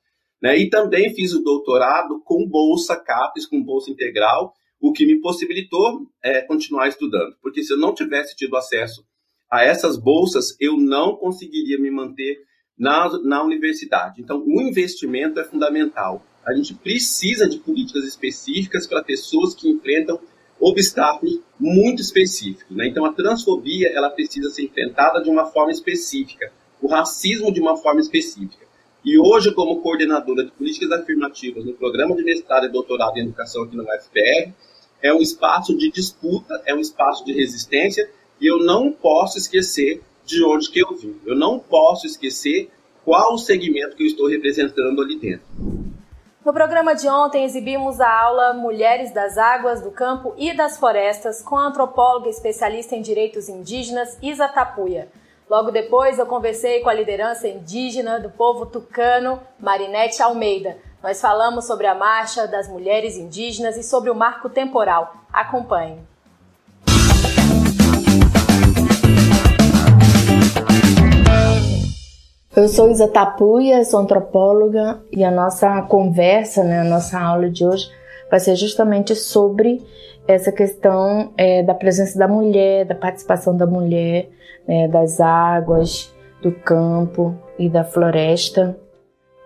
[0.42, 0.58] Né?
[0.58, 6.08] E também fiz o doutorado com bolsa CAPES, com bolsa integral, o que me possibilitou
[6.22, 7.36] é, continuar estudando.
[7.40, 9.04] Porque se eu não tivesse tido acesso
[9.48, 12.38] a essas bolsas, eu não conseguiria me manter
[12.76, 14.20] na, na universidade.
[14.20, 16.26] Então, o investimento é fundamental.
[16.44, 20.18] A gente precisa de políticas específicas para pessoas que enfrentam
[20.58, 22.76] obstáculos muito específicos.
[22.76, 22.88] Né?
[22.88, 27.76] Então, a transfobia ela precisa ser enfrentada de uma forma específica, o racismo de uma
[27.76, 28.66] forma específica.
[29.04, 33.64] E hoje, como coordenadora de políticas afirmativas no programa de mestrado e doutorado em educação
[33.64, 34.52] aqui no UFPR,
[35.02, 38.08] é um espaço de disputa, é um espaço de resistência
[38.40, 41.16] e eu não posso esquecer de onde que eu vim.
[41.26, 42.70] Eu não posso esquecer
[43.04, 45.46] qual o segmento que eu estou representando ali dentro.
[46.44, 51.40] No programa de ontem exibimos a aula Mulheres das Águas, do Campo e das Florestas
[51.42, 55.08] com a antropóloga especialista em direitos indígenas Isa Tapuia.
[55.50, 60.76] Logo depois eu conversei com a liderança indígena do povo tucano, Marinete Almeida.
[61.02, 65.14] Nós falamos sobre a marcha das mulheres indígenas e sobre o marco temporal.
[65.32, 65.98] Acompanhe.
[72.54, 77.64] Eu sou Isa Tapuia, sou antropóloga e a nossa conversa, né, a nossa aula de
[77.64, 77.90] hoje
[78.30, 79.84] vai ser justamente sobre
[80.26, 84.28] essa questão é, da presença da mulher, da participação da mulher,
[84.66, 88.78] né, das águas, do campo e da floresta,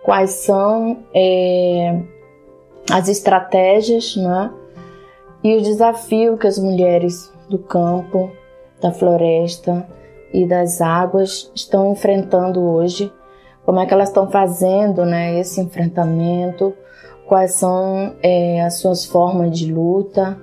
[0.03, 1.99] quais são é,
[2.91, 4.51] as estratégias né,
[5.43, 8.31] e o desafio que as mulheres do campo,
[8.81, 9.87] da floresta
[10.33, 13.11] e das águas estão enfrentando hoje,
[13.65, 16.73] como é que elas estão fazendo né, esse enfrentamento,
[17.27, 20.37] quais são é, as suas formas de luta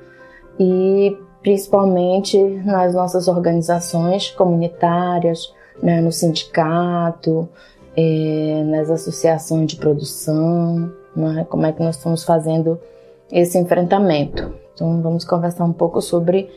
[0.59, 5.53] e principalmente nas nossas organizações comunitárias,
[5.83, 7.49] né, no sindicato,
[7.97, 12.79] é, nas associações de produção, né, como é que nós estamos fazendo
[13.31, 14.55] esse enfrentamento.
[14.75, 16.51] Então vamos conversar um pouco sobre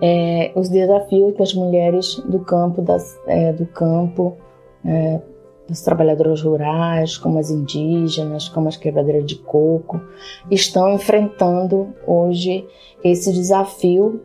[0.00, 4.36] é, os desafios que as mulheres do campo, das, é, do campo,
[4.84, 5.20] é,
[5.70, 10.00] as trabalhadoras rurais, como as indígenas, como as quebradeiras de coco,
[10.50, 12.66] estão enfrentando hoje
[13.02, 14.20] esse desafio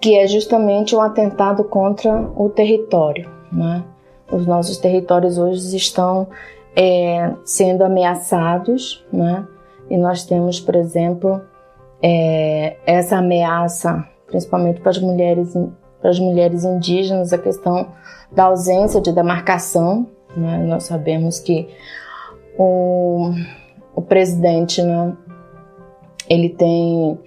[0.00, 3.30] que é justamente um atentado contra o território.
[3.52, 3.84] Né?
[4.30, 6.28] Os nossos territórios hoje estão
[6.76, 9.46] é, sendo ameaçados, né?
[9.88, 11.40] e nós temos, por exemplo,
[12.02, 15.54] é, essa ameaça, principalmente para as mulheres,
[16.00, 17.88] para as mulheres indígenas, a questão
[18.32, 20.08] da ausência de demarcação.
[20.36, 20.58] Né?
[20.66, 21.68] Nós sabemos que
[22.58, 23.30] o,
[23.94, 25.16] o presidente, né,
[26.28, 27.18] ele tem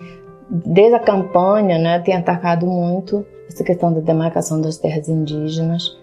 [0.49, 5.97] desde a campanha, né, tem atacado muito essa questão da demarcação das terras indígenas.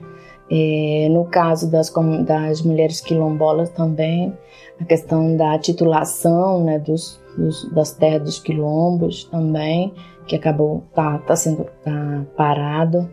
[0.50, 1.90] É, no caso das,
[2.26, 4.36] das mulheres quilombolas também,
[4.78, 9.94] a questão da titulação né, dos, dos, das terras dos quilombos também,
[10.26, 13.08] que acabou tá, tá sendo tá parado.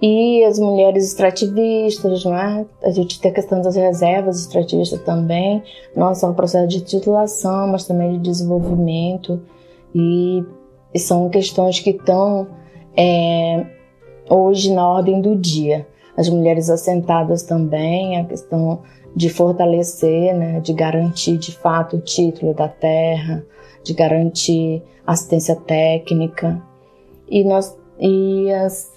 [0.00, 2.64] E as mulheres extrativistas, né?
[2.82, 5.62] a gente tem a questão das reservas extrativistas também,
[5.96, 9.40] não só o processo de titulação, mas também de desenvolvimento
[9.94, 10.44] e
[10.96, 12.46] são questões que estão
[12.96, 13.66] é,
[14.30, 15.86] hoje na ordem do dia.
[16.16, 18.82] As mulheres assentadas também, a questão
[19.14, 23.44] de fortalecer, né, de garantir de fato o título da terra,
[23.82, 26.62] de garantir assistência técnica
[27.28, 28.92] e nós e as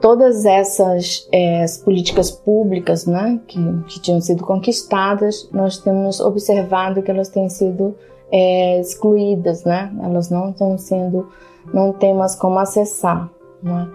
[0.00, 7.10] todas essas é, políticas públicas, né, que, que tinham sido conquistadas, nós temos observado que
[7.10, 7.96] elas têm sido
[8.30, 9.90] é, excluídas, né?
[10.02, 11.28] Elas não estão sendo,
[11.72, 13.30] não tem mais como acessar,
[13.62, 13.88] né?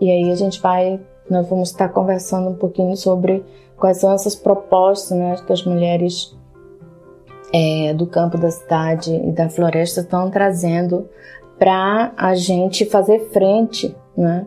[0.00, 3.44] E aí a gente vai, nós vamos estar conversando um pouquinho sobre
[3.76, 6.36] quais são essas propostas, né, que as mulheres
[7.52, 11.08] é, do campo da cidade e da floresta estão trazendo
[11.58, 14.46] para a gente fazer frente, né,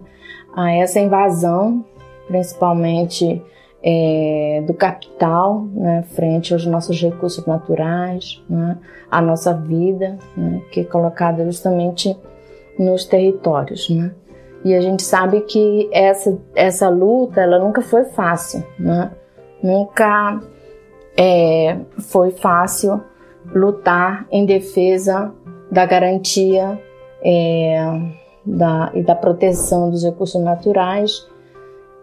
[0.56, 1.84] a essa invasão,
[2.28, 3.42] principalmente
[3.84, 8.78] é, do capital né, frente aos nossos recursos naturais, né,
[9.12, 12.18] a nossa vida, né, que é colocada justamente
[12.80, 13.90] nos territórios.
[13.90, 14.12] Né?
[14.64, 19.12] E a gente sabe que essa, essa luta ela nunca foi fácil, né?
[19.62, 20.42] nunca
[21.18, 23.02] é, foi fácil
[23.54, 25.32] lutar em defesa
[25.72, 26.82] da garantia
[27.24, 27.78] é,
[28.46, 31.28] da, e da proteção dos recursos naturais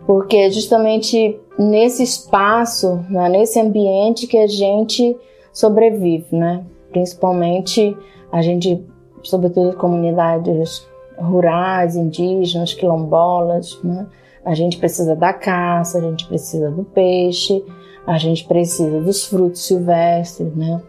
[0.06, 5.16] porque é justamente nesse espaço, né, nesse ambiente que a gente
[5.52, 6.64] sobrevive, né?
[6.90, 7.96] Principalmente
[8.30, 8.84] a gente,
[9.22, 10.86] sobretudo comunidades
[11.16, 14.06] rurais, indígenas, quilombolas, né?
[14.44, 17.64] A gente precisa da caça, a gente precisa do peixe,
[18.06, 20.82] a gente precisa dos frutos silvestres, né?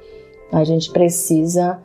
[0.51, 1.79] A gente precisa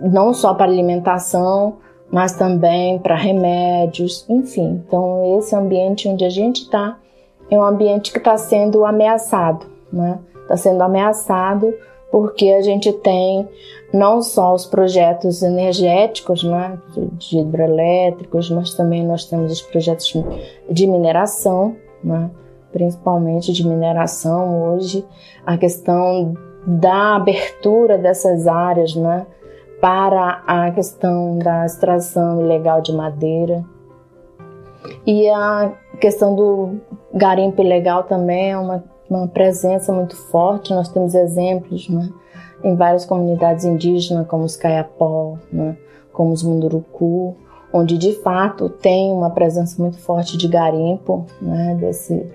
[0.00, 1.78] não só para alimentação,
[2.10, 4.82] mas também para remédios, enfim.
[4.86, 6.98] Então, esse ambiente onde a gente está
[7.50, 10.18] é um ambiente que está sendo ameaçado, né?
[10.42, 11.74] Está sendo ameaçado
[12.10, 13.48] porque a gente tem
[13.92, 16.78] não só os projetos energéticos, né,
[17.18, 20.12] de hidrelétricos, mas também nós temos os projetos
[20.70, 22.30] de mineração, né,
[22.72, 25.04] principalmente de mineração hoje,
[25.44, 26.34] a questão
[26.66, 29.26] da abertura dessas áreas, né,
[29.86, 33.64] para a questão da extração ilegal de madeira.
[35.06, 36.80] E a questão do
[37.14, 40.74] garimpo ilegal também é uma, uma presença muito forte.
[40.74, 42.10] Nós temos exemplos né,
[42.64, 45.76] em várias comunidades indígenas, como os Caiapó, né,
[46.12, 47.36] como os Munduruku,
[47.72, 52.28] onde de fato tem uma presença muito forte de garimpo, né, desse,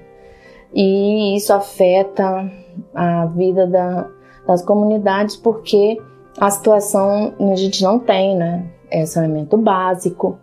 [0.73, 2.49] e isso afeta
[2.95, 4.07] a vida da,
[4.47, 5.97] das comunidades porque
[6.39, 8.65] a situação a gente não tem, né?
[8.89, 10.37] É saneamento básico,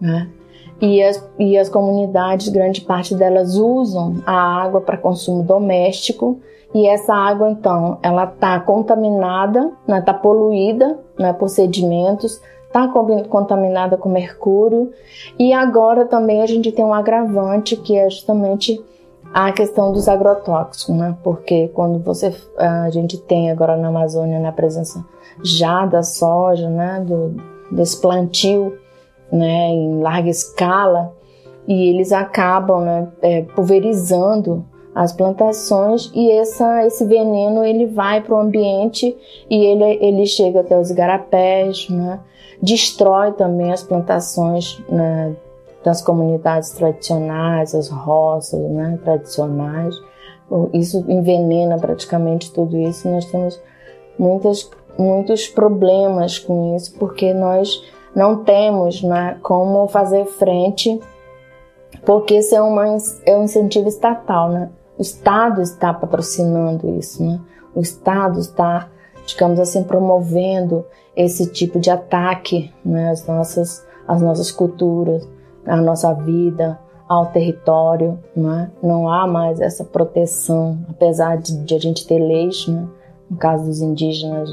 [0.00, 0.28] né?
[0.80, 6.40] E as, e as comunidades, grande parte delas usam a água para consumo doméstico
[6.74, 12.88] e essa água então ela está contaminada, está né, tá poluída né, por sedimentos, está
[13.28, 14.90] contaminada com mercúrio
[15.38, 18.84] e agora também a gente tem um agravante que é justamente
[19.32, 21.16] a questão dos agrotóxicos, né?
[21.22, 25.04] Porque quando você a gente tem agora na Amazônia na presença
[25.42, 27.34] já da soja, né, do,
[27.70, 28.78] desse plantio,
[29.32, 31.12] né, em larga escala,
[31.66, 34.64] e eles acabam, né, é, pulverizando
[34.94, 39.16] as plantações e essa, esse veneno ele vai para o ambiente
[39.50, 42.20] e ele, ele chega até os igarapés, né?
[42.62, 45.34] destrói também as plantações né,
[45.84, 49.94] das comunidades tradicionais, as roças né, tradicionais.
[50.72, 53.08] Isso envenena praticamente tudo isso.
[53.08, 53.60] Nós temos
[54.18, 57.82] muitas, muitos problemas com isso porque nós
[58.14, 61.00] não temos né, como fazer frente,
[62.04, 62.86] porque isso é, uma,
[63.26, 64.70] é um incentivo estatal, né?
[64.96, 67.40] O Estado está patrocinando isso, né?
[67.74, 68.88] O Estado está,
[69.26, 70.84] digamos assim, promovendo
[71.16, 75.26] esse tipo de ataque né, às, nossas, às nossas culturas,
[75.66, 76.78] à nossa vida,
[77.08, 78.18] ao território.
[78.36, 78.70] Né?
[78.82, 82.86] Não há mais essa proteção, apesar de, de a gente ter leis, né?
[83.28, 84.48] no caso dos indígenas,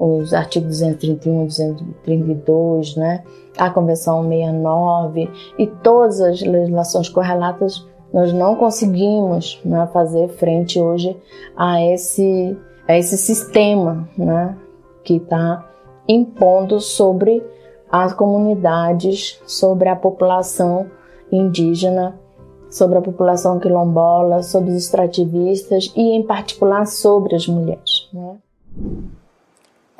[0.00, 3.22] os artigos 231 e 232, né?
[3.58, 11.16] a Convenção 69 e todas as legislações correlatas nós não conseguimos né, fazer frente hoje
[11.56, 12.56] a esse,
[12.88, 14.56] a esse sistema né,
[15.04, 15.68] que está
[16.08, 17.44] impondo sobre
[17.90, 20.90] as comunidades, sobre a população
[21.30, 22.18] indígena,
[22.68, 28.08] sobre a população quilombola, sobre os extrativistas e, em particular, sobre as mulheres.
[28.12, 28.36] Né?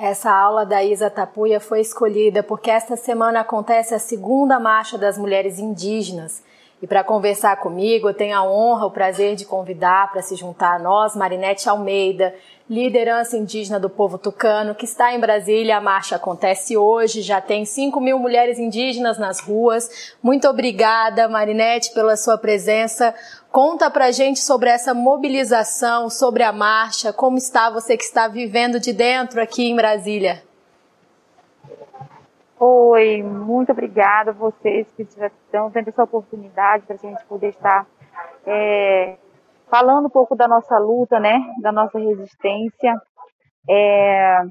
[0.02, 5.18] Essa aula da Isa Tapuia foi escolhida porque esta semana acontece a segunda Marcha das
[5.18, 6.42] Mulheres Indígenas.
[6.80, 10.76] E para conversar comigo, eu tenho a honra, o prazer de convidar para se juntar
[10.76, 12.34] a nós Marinete Almeida,
[12.70, 15.76] liderança indígena do povo tucano, que está em Brasília.
[15.76, 20.16] A marcha acontece hoje, já tem 5 mil mulheres indígenas nas ruas.
[20.22, 23.12] Muito obrigada, Marinete, pela sua presença.
[23.50, 28.78] Conta pra gente sobre essa mobilização, sobre a marcha, como está você que está vivendo
[28.78, 30.40] de dentro aqui em Brasília.
[32.56, 37.84] Oi, muito obrigada a vocês que estão tendo essa oportunidade para a gente poder estar
[38.46, 39.16] é,
[39.70, 43.00] falando um pouco da nossa luta, né, da nossa resistência,
[43.68, 44.42] é,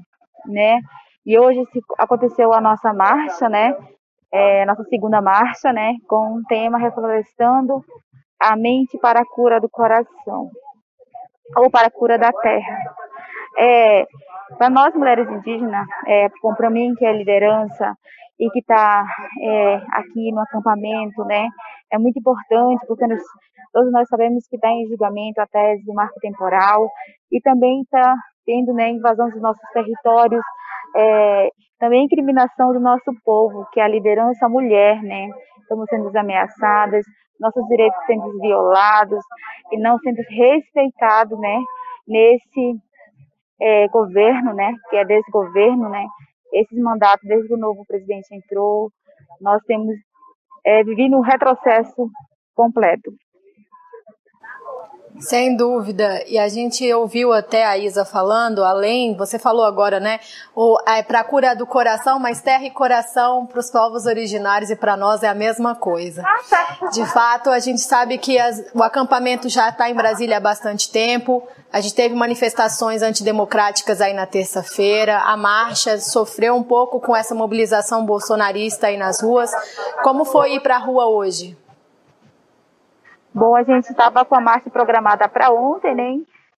[0.46, 0.80] né,
[1.26, 1.62] e hoje
[1.98, 3.76] aconteceu a nossa marcha, né,
[4.32, 7.84] é, nossa segunda marcha, né, com um tema reflorestando
[8.40, 10.50] a mente para a cura do coração,
[11.56, 12.78] ou para a cura da terra.
[13.58, 14.06] É,
[14.56, 17.94] para nós mulheres indígenas, é, para mim que é liderança
[18.40, 19.04] e que está
[19.42, 21.46] é, aqui no acampamento, né,
[21.92, 23.20] é muito importante porque nós,
[23.70, 26.90] todos nós sabemos que está em julgamento a tese do marco temporal
[27.30, 28.16] e também está
[28.46, 30.42] tendo né, invasão dos nossos territórios,
[30.96, 35.28] é, também incriminação do nosso povo, que é a liderança mulher, né,
[35.60, 37.04] estamos sendo ameaçadas,
[37.38, 39.22] nossos direitos sendo violados
[39.70, 41.58] e não sendo respeitados, né,
[42.08, 42.74] nesse
[43.60, 46.06] é, governo, né, que é desgoverno, né,
[46.52, 48.90] esses mandatos desde que o novo presidente entrou,
[49.40, 49.94] nós temos
[50.64, 52.10] é, vivido um retrocesso
[52.54, 53.12] completo.
[55.20, 56.24] Sem dúvida.
[56.26, 60.18] E a gente ouviu até a Isa falando, além, você falou agora, né?
[60.56, 64.70] O, é para a cura do coração, mas terra e coração para os povos originários
[64.70, 66.24] e para nós é a mesma coisa.
[66.92, 70.90] De fato, a gente sabe que as, o acampamento já está em Brasília há bastante
[70.90, 71.46] tempo.
[71.72, 75.18] A gente teve manifestações antidemocráticas aí na terça-feira.
[75.18, 79.50] A marcha sofreu um pouco com essa mobilização bolsonarista aí nas ruas.
[80.02, 81.56] Como foi ir para a rua hoje?
[83.32, 86.16] Bom, a gente estava com a marcha programada para ontem, né?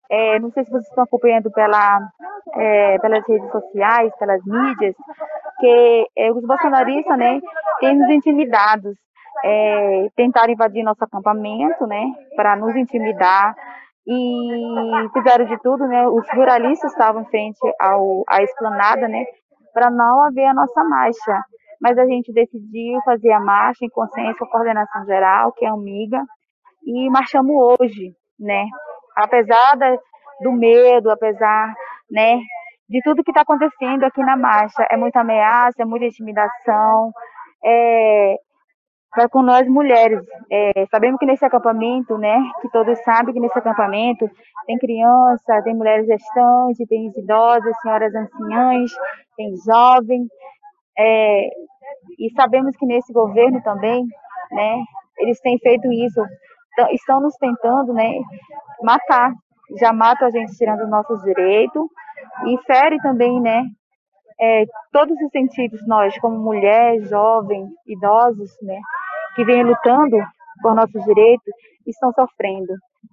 [0.08, 2.00] É, não sei se vocês estão acompanhando pela,
[2.54, 4.94] é, pelas redes sociais, pelas mídias,
[5.58, 7.40] que é, os bolsonaristas, né,
[7.80, 8.94] têm nos intimidados,
[9.44, 13.54] é, tentaram invadir nosso acampamento, né, para nos intimidar
[14.06, 19.24] e fizeram de tudo, né, os ruralistas estavam em frente ao, à esplanada, né,
[19.72, 21.44] para não haver a nossa marcha.
[21.80, 25.68] Mas a gente decidiu fazer a marcha em consenso com a coordenação geral, que é
[25.68, 25.74] a
[26.84, 28.64] e marchamos hoje, né?
[29.16, 29.96] Apesar da,
[30.40, 31.74] do medo, apesar,
[32.10, 32.38] né,
[32.88, 37.12] de tudo que está acontecendo aqui na marcha, é muita ameaça, é muita intimidação,
[37.64, 38.36] é,
[39.10, 40.20] para com nós mulheres.
[40.50, 44.28] É, sabemos que nesse acampamento, né, que todos sabem que nesse acampamento
[44.66, 48.90] tem criança, tem mulheres gestantes, tem idosas, senhoras anciãs,
[49.36, 50.28] tem jovens,
[50.98, 51.48] é,
[52.18, 54.04] e sabemos que nesse governo também,
[54.50, 54.82] né,
[55.18, 56.20] eles têm feito isso
[56.92, 58.10] estão nos tentando né,
[58.82, 59.32] matar.
[59.78, 61.82] Já matam a gente tirando nossos direitos
[62.46, 63.62] e fere também né,
[64.40, 68.80] é, todos os sentidos nós, como mulher, jovem, idosos, né,
[69.36, 70.16] que vêm lutando
[70.62, 71.54] por nossos direitos,
[71.86, 72.72] estão sofrendo.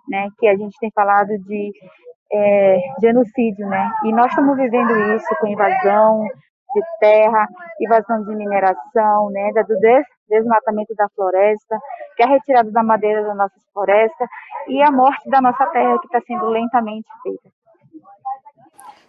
[0.10, 1.72] né, que a gente tem falado de
[2.32, 6.26] é, genocídio, né, e nós estamos vivendo isso com invasão
[6.74, 7.48] de terra,
[7.80, 11.80] invasão de mineração, né, do des desmatamento da floresta,
[12.16, 14.28] que é a retirada da madeira da nossa floresta
[14.68, 17.50] e a morte da nossa terra que está sendo lentamente feita.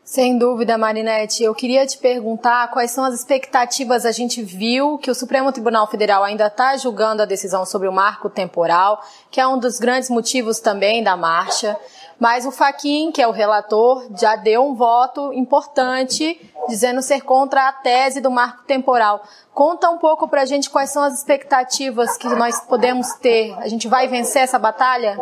[0.05, 1.45] Sem dúvida, Marinette.
[1.45, 4.07] Eu queria te perguntar quais são as expectativas.
[4.07, 7.93] A gente viu que o Supremo Tribunal Federal ainda está julgando a decisão sobre o
[7.93, 11.77] marco temporal, que é um dos grandes motivos também da marcha.
[12.19, 17.69] Mas o Faquin, que é o relator, já deu um voto importante dizendo ser contra
[17.69, 19.23] a tese do marco temporal.
[19.55, 23.55] Conta um pouco para a gente quais são as expectativas que nós podemos ter.
[23.59, 25.17] A gente vai vencer essa batalha?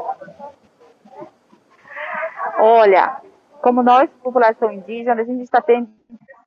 [2.58, 3.20] Olha,
[3.60, 5.88] como nós, população indígena, a gente está tendo,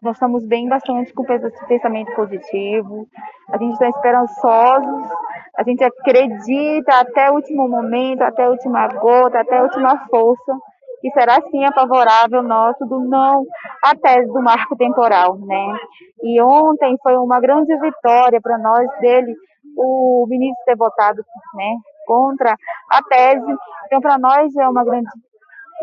[0.01, 1.25] nós estamos bem bastante com
[1.67, 3.07] pensamento positivo,
[3.49, 5.09] a gente está esperançosos,
[5.57, 10.57] a gente acredita até o último momento, até a última gota, até a última força,
[11.01, 13.45] que será sim a favorável nosso do não
[13.83, 15.77] à tese do marco temporal, né?
[16.23, 19.35] E ontem foi uma grande vitória para nós dele,
[19.77, 21.21] o ministro ter votado,
[21.55, 21.75] né,
[22.05, 22.55] contra
[22.89, 23.55] a tese.
[23.85, 25.09] Então para nós é uma grande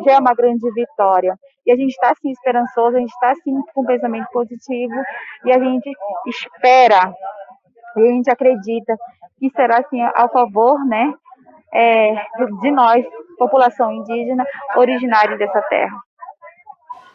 [0.04, 1.38] já é uma grande vitória.
[1.66, 4.94] E a gente está assim esperançoso, a gente está assim com um pensamento positivo
[5.44, 5.90] e a gente
[6.26, 7.12] espera
[7.96, 8.96] e a gente acredita
[9.38, 11.12] que será assim ao favor, né,
[11.72, 12.14] é,
[12.60, 13.04] de nós,
[13.38, 14.44] população indígena
[14.76, 15.96] originária dessa terra.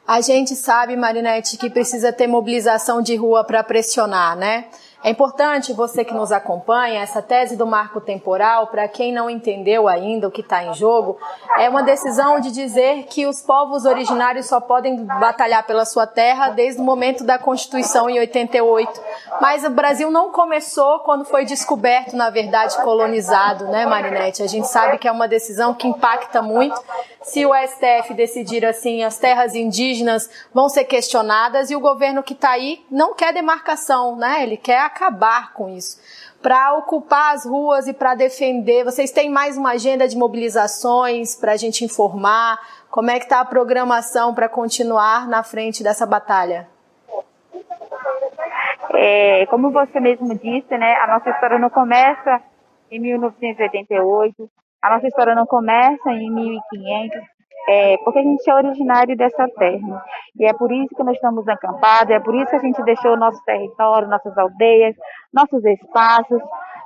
[0.08, 4.66] A gente sabe, Marinete, que precisa ter mobilização de rua para pressionar, né?
[5.04, 9.88] É importante você que nos acompanha, essa tese do marco temporal, para quem não entendeu
[9.88, 11.18] ainda o que está em jogo,
[11.58, 16.50] é uma decisão de dizer que os povos originários só podem batalhar pela sua terra
[16.50, 19.02] desde o momento da Constituição em 88.
[19.42, 24.44] Mas o Brasil não começou quando foi descoberto, na verdade, colonizado, né, Marinette?
[24.44, 26.80] A gente sabe que é uma decisão que impacta muito.
[27.24, 32.34] Se o STF decidir assim, as terras indígenas vão ser questionadas e o governo que
[32.34, 34.44] está aí não quer demarcação, né?
[34.44, 36.00] Ele quer acabar com isso.
[36.42, 41.54] Para ocupar as ruas e para defender, vocês têm mais uma agenda de mobilizações para
[41.54, 42.60] a gente informar?
[42.90, 46.68] Como é que está a programação para continuar na frente dessa batalha?
[48.94, 52.42] É, como você mesmo disse, né, a nossa história não começa
[52.92, 54.50] em 1988,
[54.82, 57.22] a nossa história não começa em 1500,
[57.68, 60.04] é, porque a gente é originário dessa terra.
[60.40, 63.18] E é por isso que nós estamos acampados, é por isso que a gente deixou
[63.18, 64.96] nosso território, nossas aldeias,
[65.34, 66.42] nossos espaços,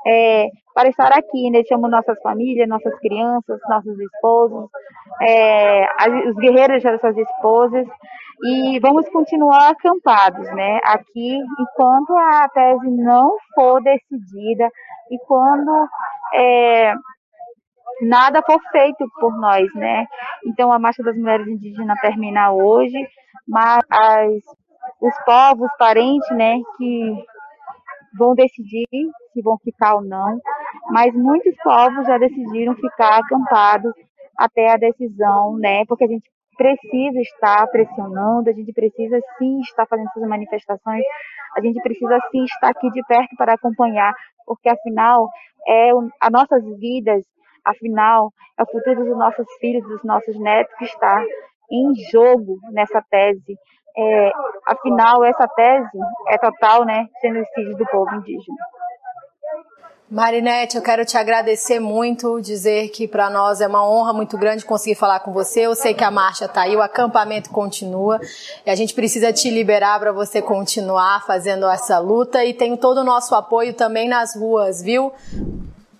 [0.05, 1.49] é, para estar aqui.
[1.49, 1.59] Né?
[1.59, 4.69] Deixamos nossas famílias, nossas crianças, nossos esposos,
[5.21, 5.85] é,
[6.29, 7.87] os guerreiros deixaram suas esposas,
[8.43, 10.79] e vamos continuar acampados né?
[10.83, 14.69] aqui enquanto a tese não for decidida
[15.09, 15.87] e quando
[16.33, 16.93] é,
[18.01, 20.05] nada for feito por nós, né?
[20.45, 22.97] Então a Marcha das Mulheres Indígenas termina hoje,
[23.47, 24.31] mas as,
[25.01, 27.25] os povos parentes, né, que
[28.17, 28.85] vão decidir
[29.33, 30.39] se vão ficar ou não,
[30.89, 33.93] mas muitos povos já decidiram ficar acampados
[34.37, 35.85] até a decisão, né?
[35.85, 41.03] Porque a gente precisa estar pressionando, a gente precisa sim estar fazendo essas manifestações,
[41.57, 44.13] a gente precisa sim estar aqui de perto para acompanhar,
[44.45, 45.29] porque afinal
[45.67, 45.89] é
[46.21, 47.23] as nossas vidas
[47.65, 51.23] Afinal, é o futuro dos nossos filhos, dos nossos netos que está
[51.71, 53.57] em jogo nessa tese.
[53.97, 54.31] É,
[54.67, 55.97] afinal, essa tese
[56.27, 58.57] é total, né, genocídio do povo indígena.
[60.09, 64.63] Marinete, eu quero te agradecer muito, dizer que para nós é uma honra muito grande
[64.63, 65.61] conseguir falar com você.
[65.61, 68.19] Eu sei que a marcha está aí, o acampamento continua
[68.63, 72.99] e a gente precisa te liberar para você continuar fazendo essa luta e tem todo
[72.99, 75.11] o nosso apoio também nas ruas, viu?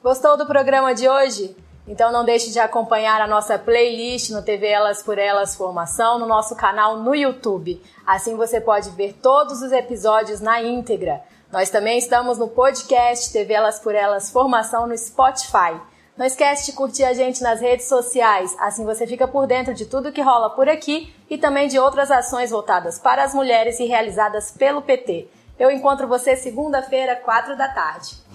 [0.05, 1.57] Gostou do programa de hoje?
[1.87, 6.27] Então não deixe de acompanhar a nossa playlist no TV Elas por Elas Formação no
[6.27, 7.81] nosso canal no YouTube.
[8.05, 11.23] Assim você pode ver todos os episódios na íntegra.
[11.51, 15.75] Nós também estamos no podcast TV Elas por Elas Formação no Spotify.
[16.15, 19.87] Não esquece de curtir a gente nas redes sociais, assim você fica por dentro de
[19.87, 23.85] tudo que rola por aqui e também de outras ações voltadas para as mulheres e
[23.85, 25.27] realizadas pelo PT.
[25.57, 28.34] Eu encontro você segunda-feira, quatro da tarde.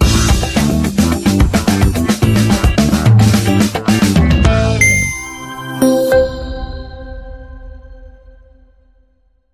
[3.83, 4.20] Bye.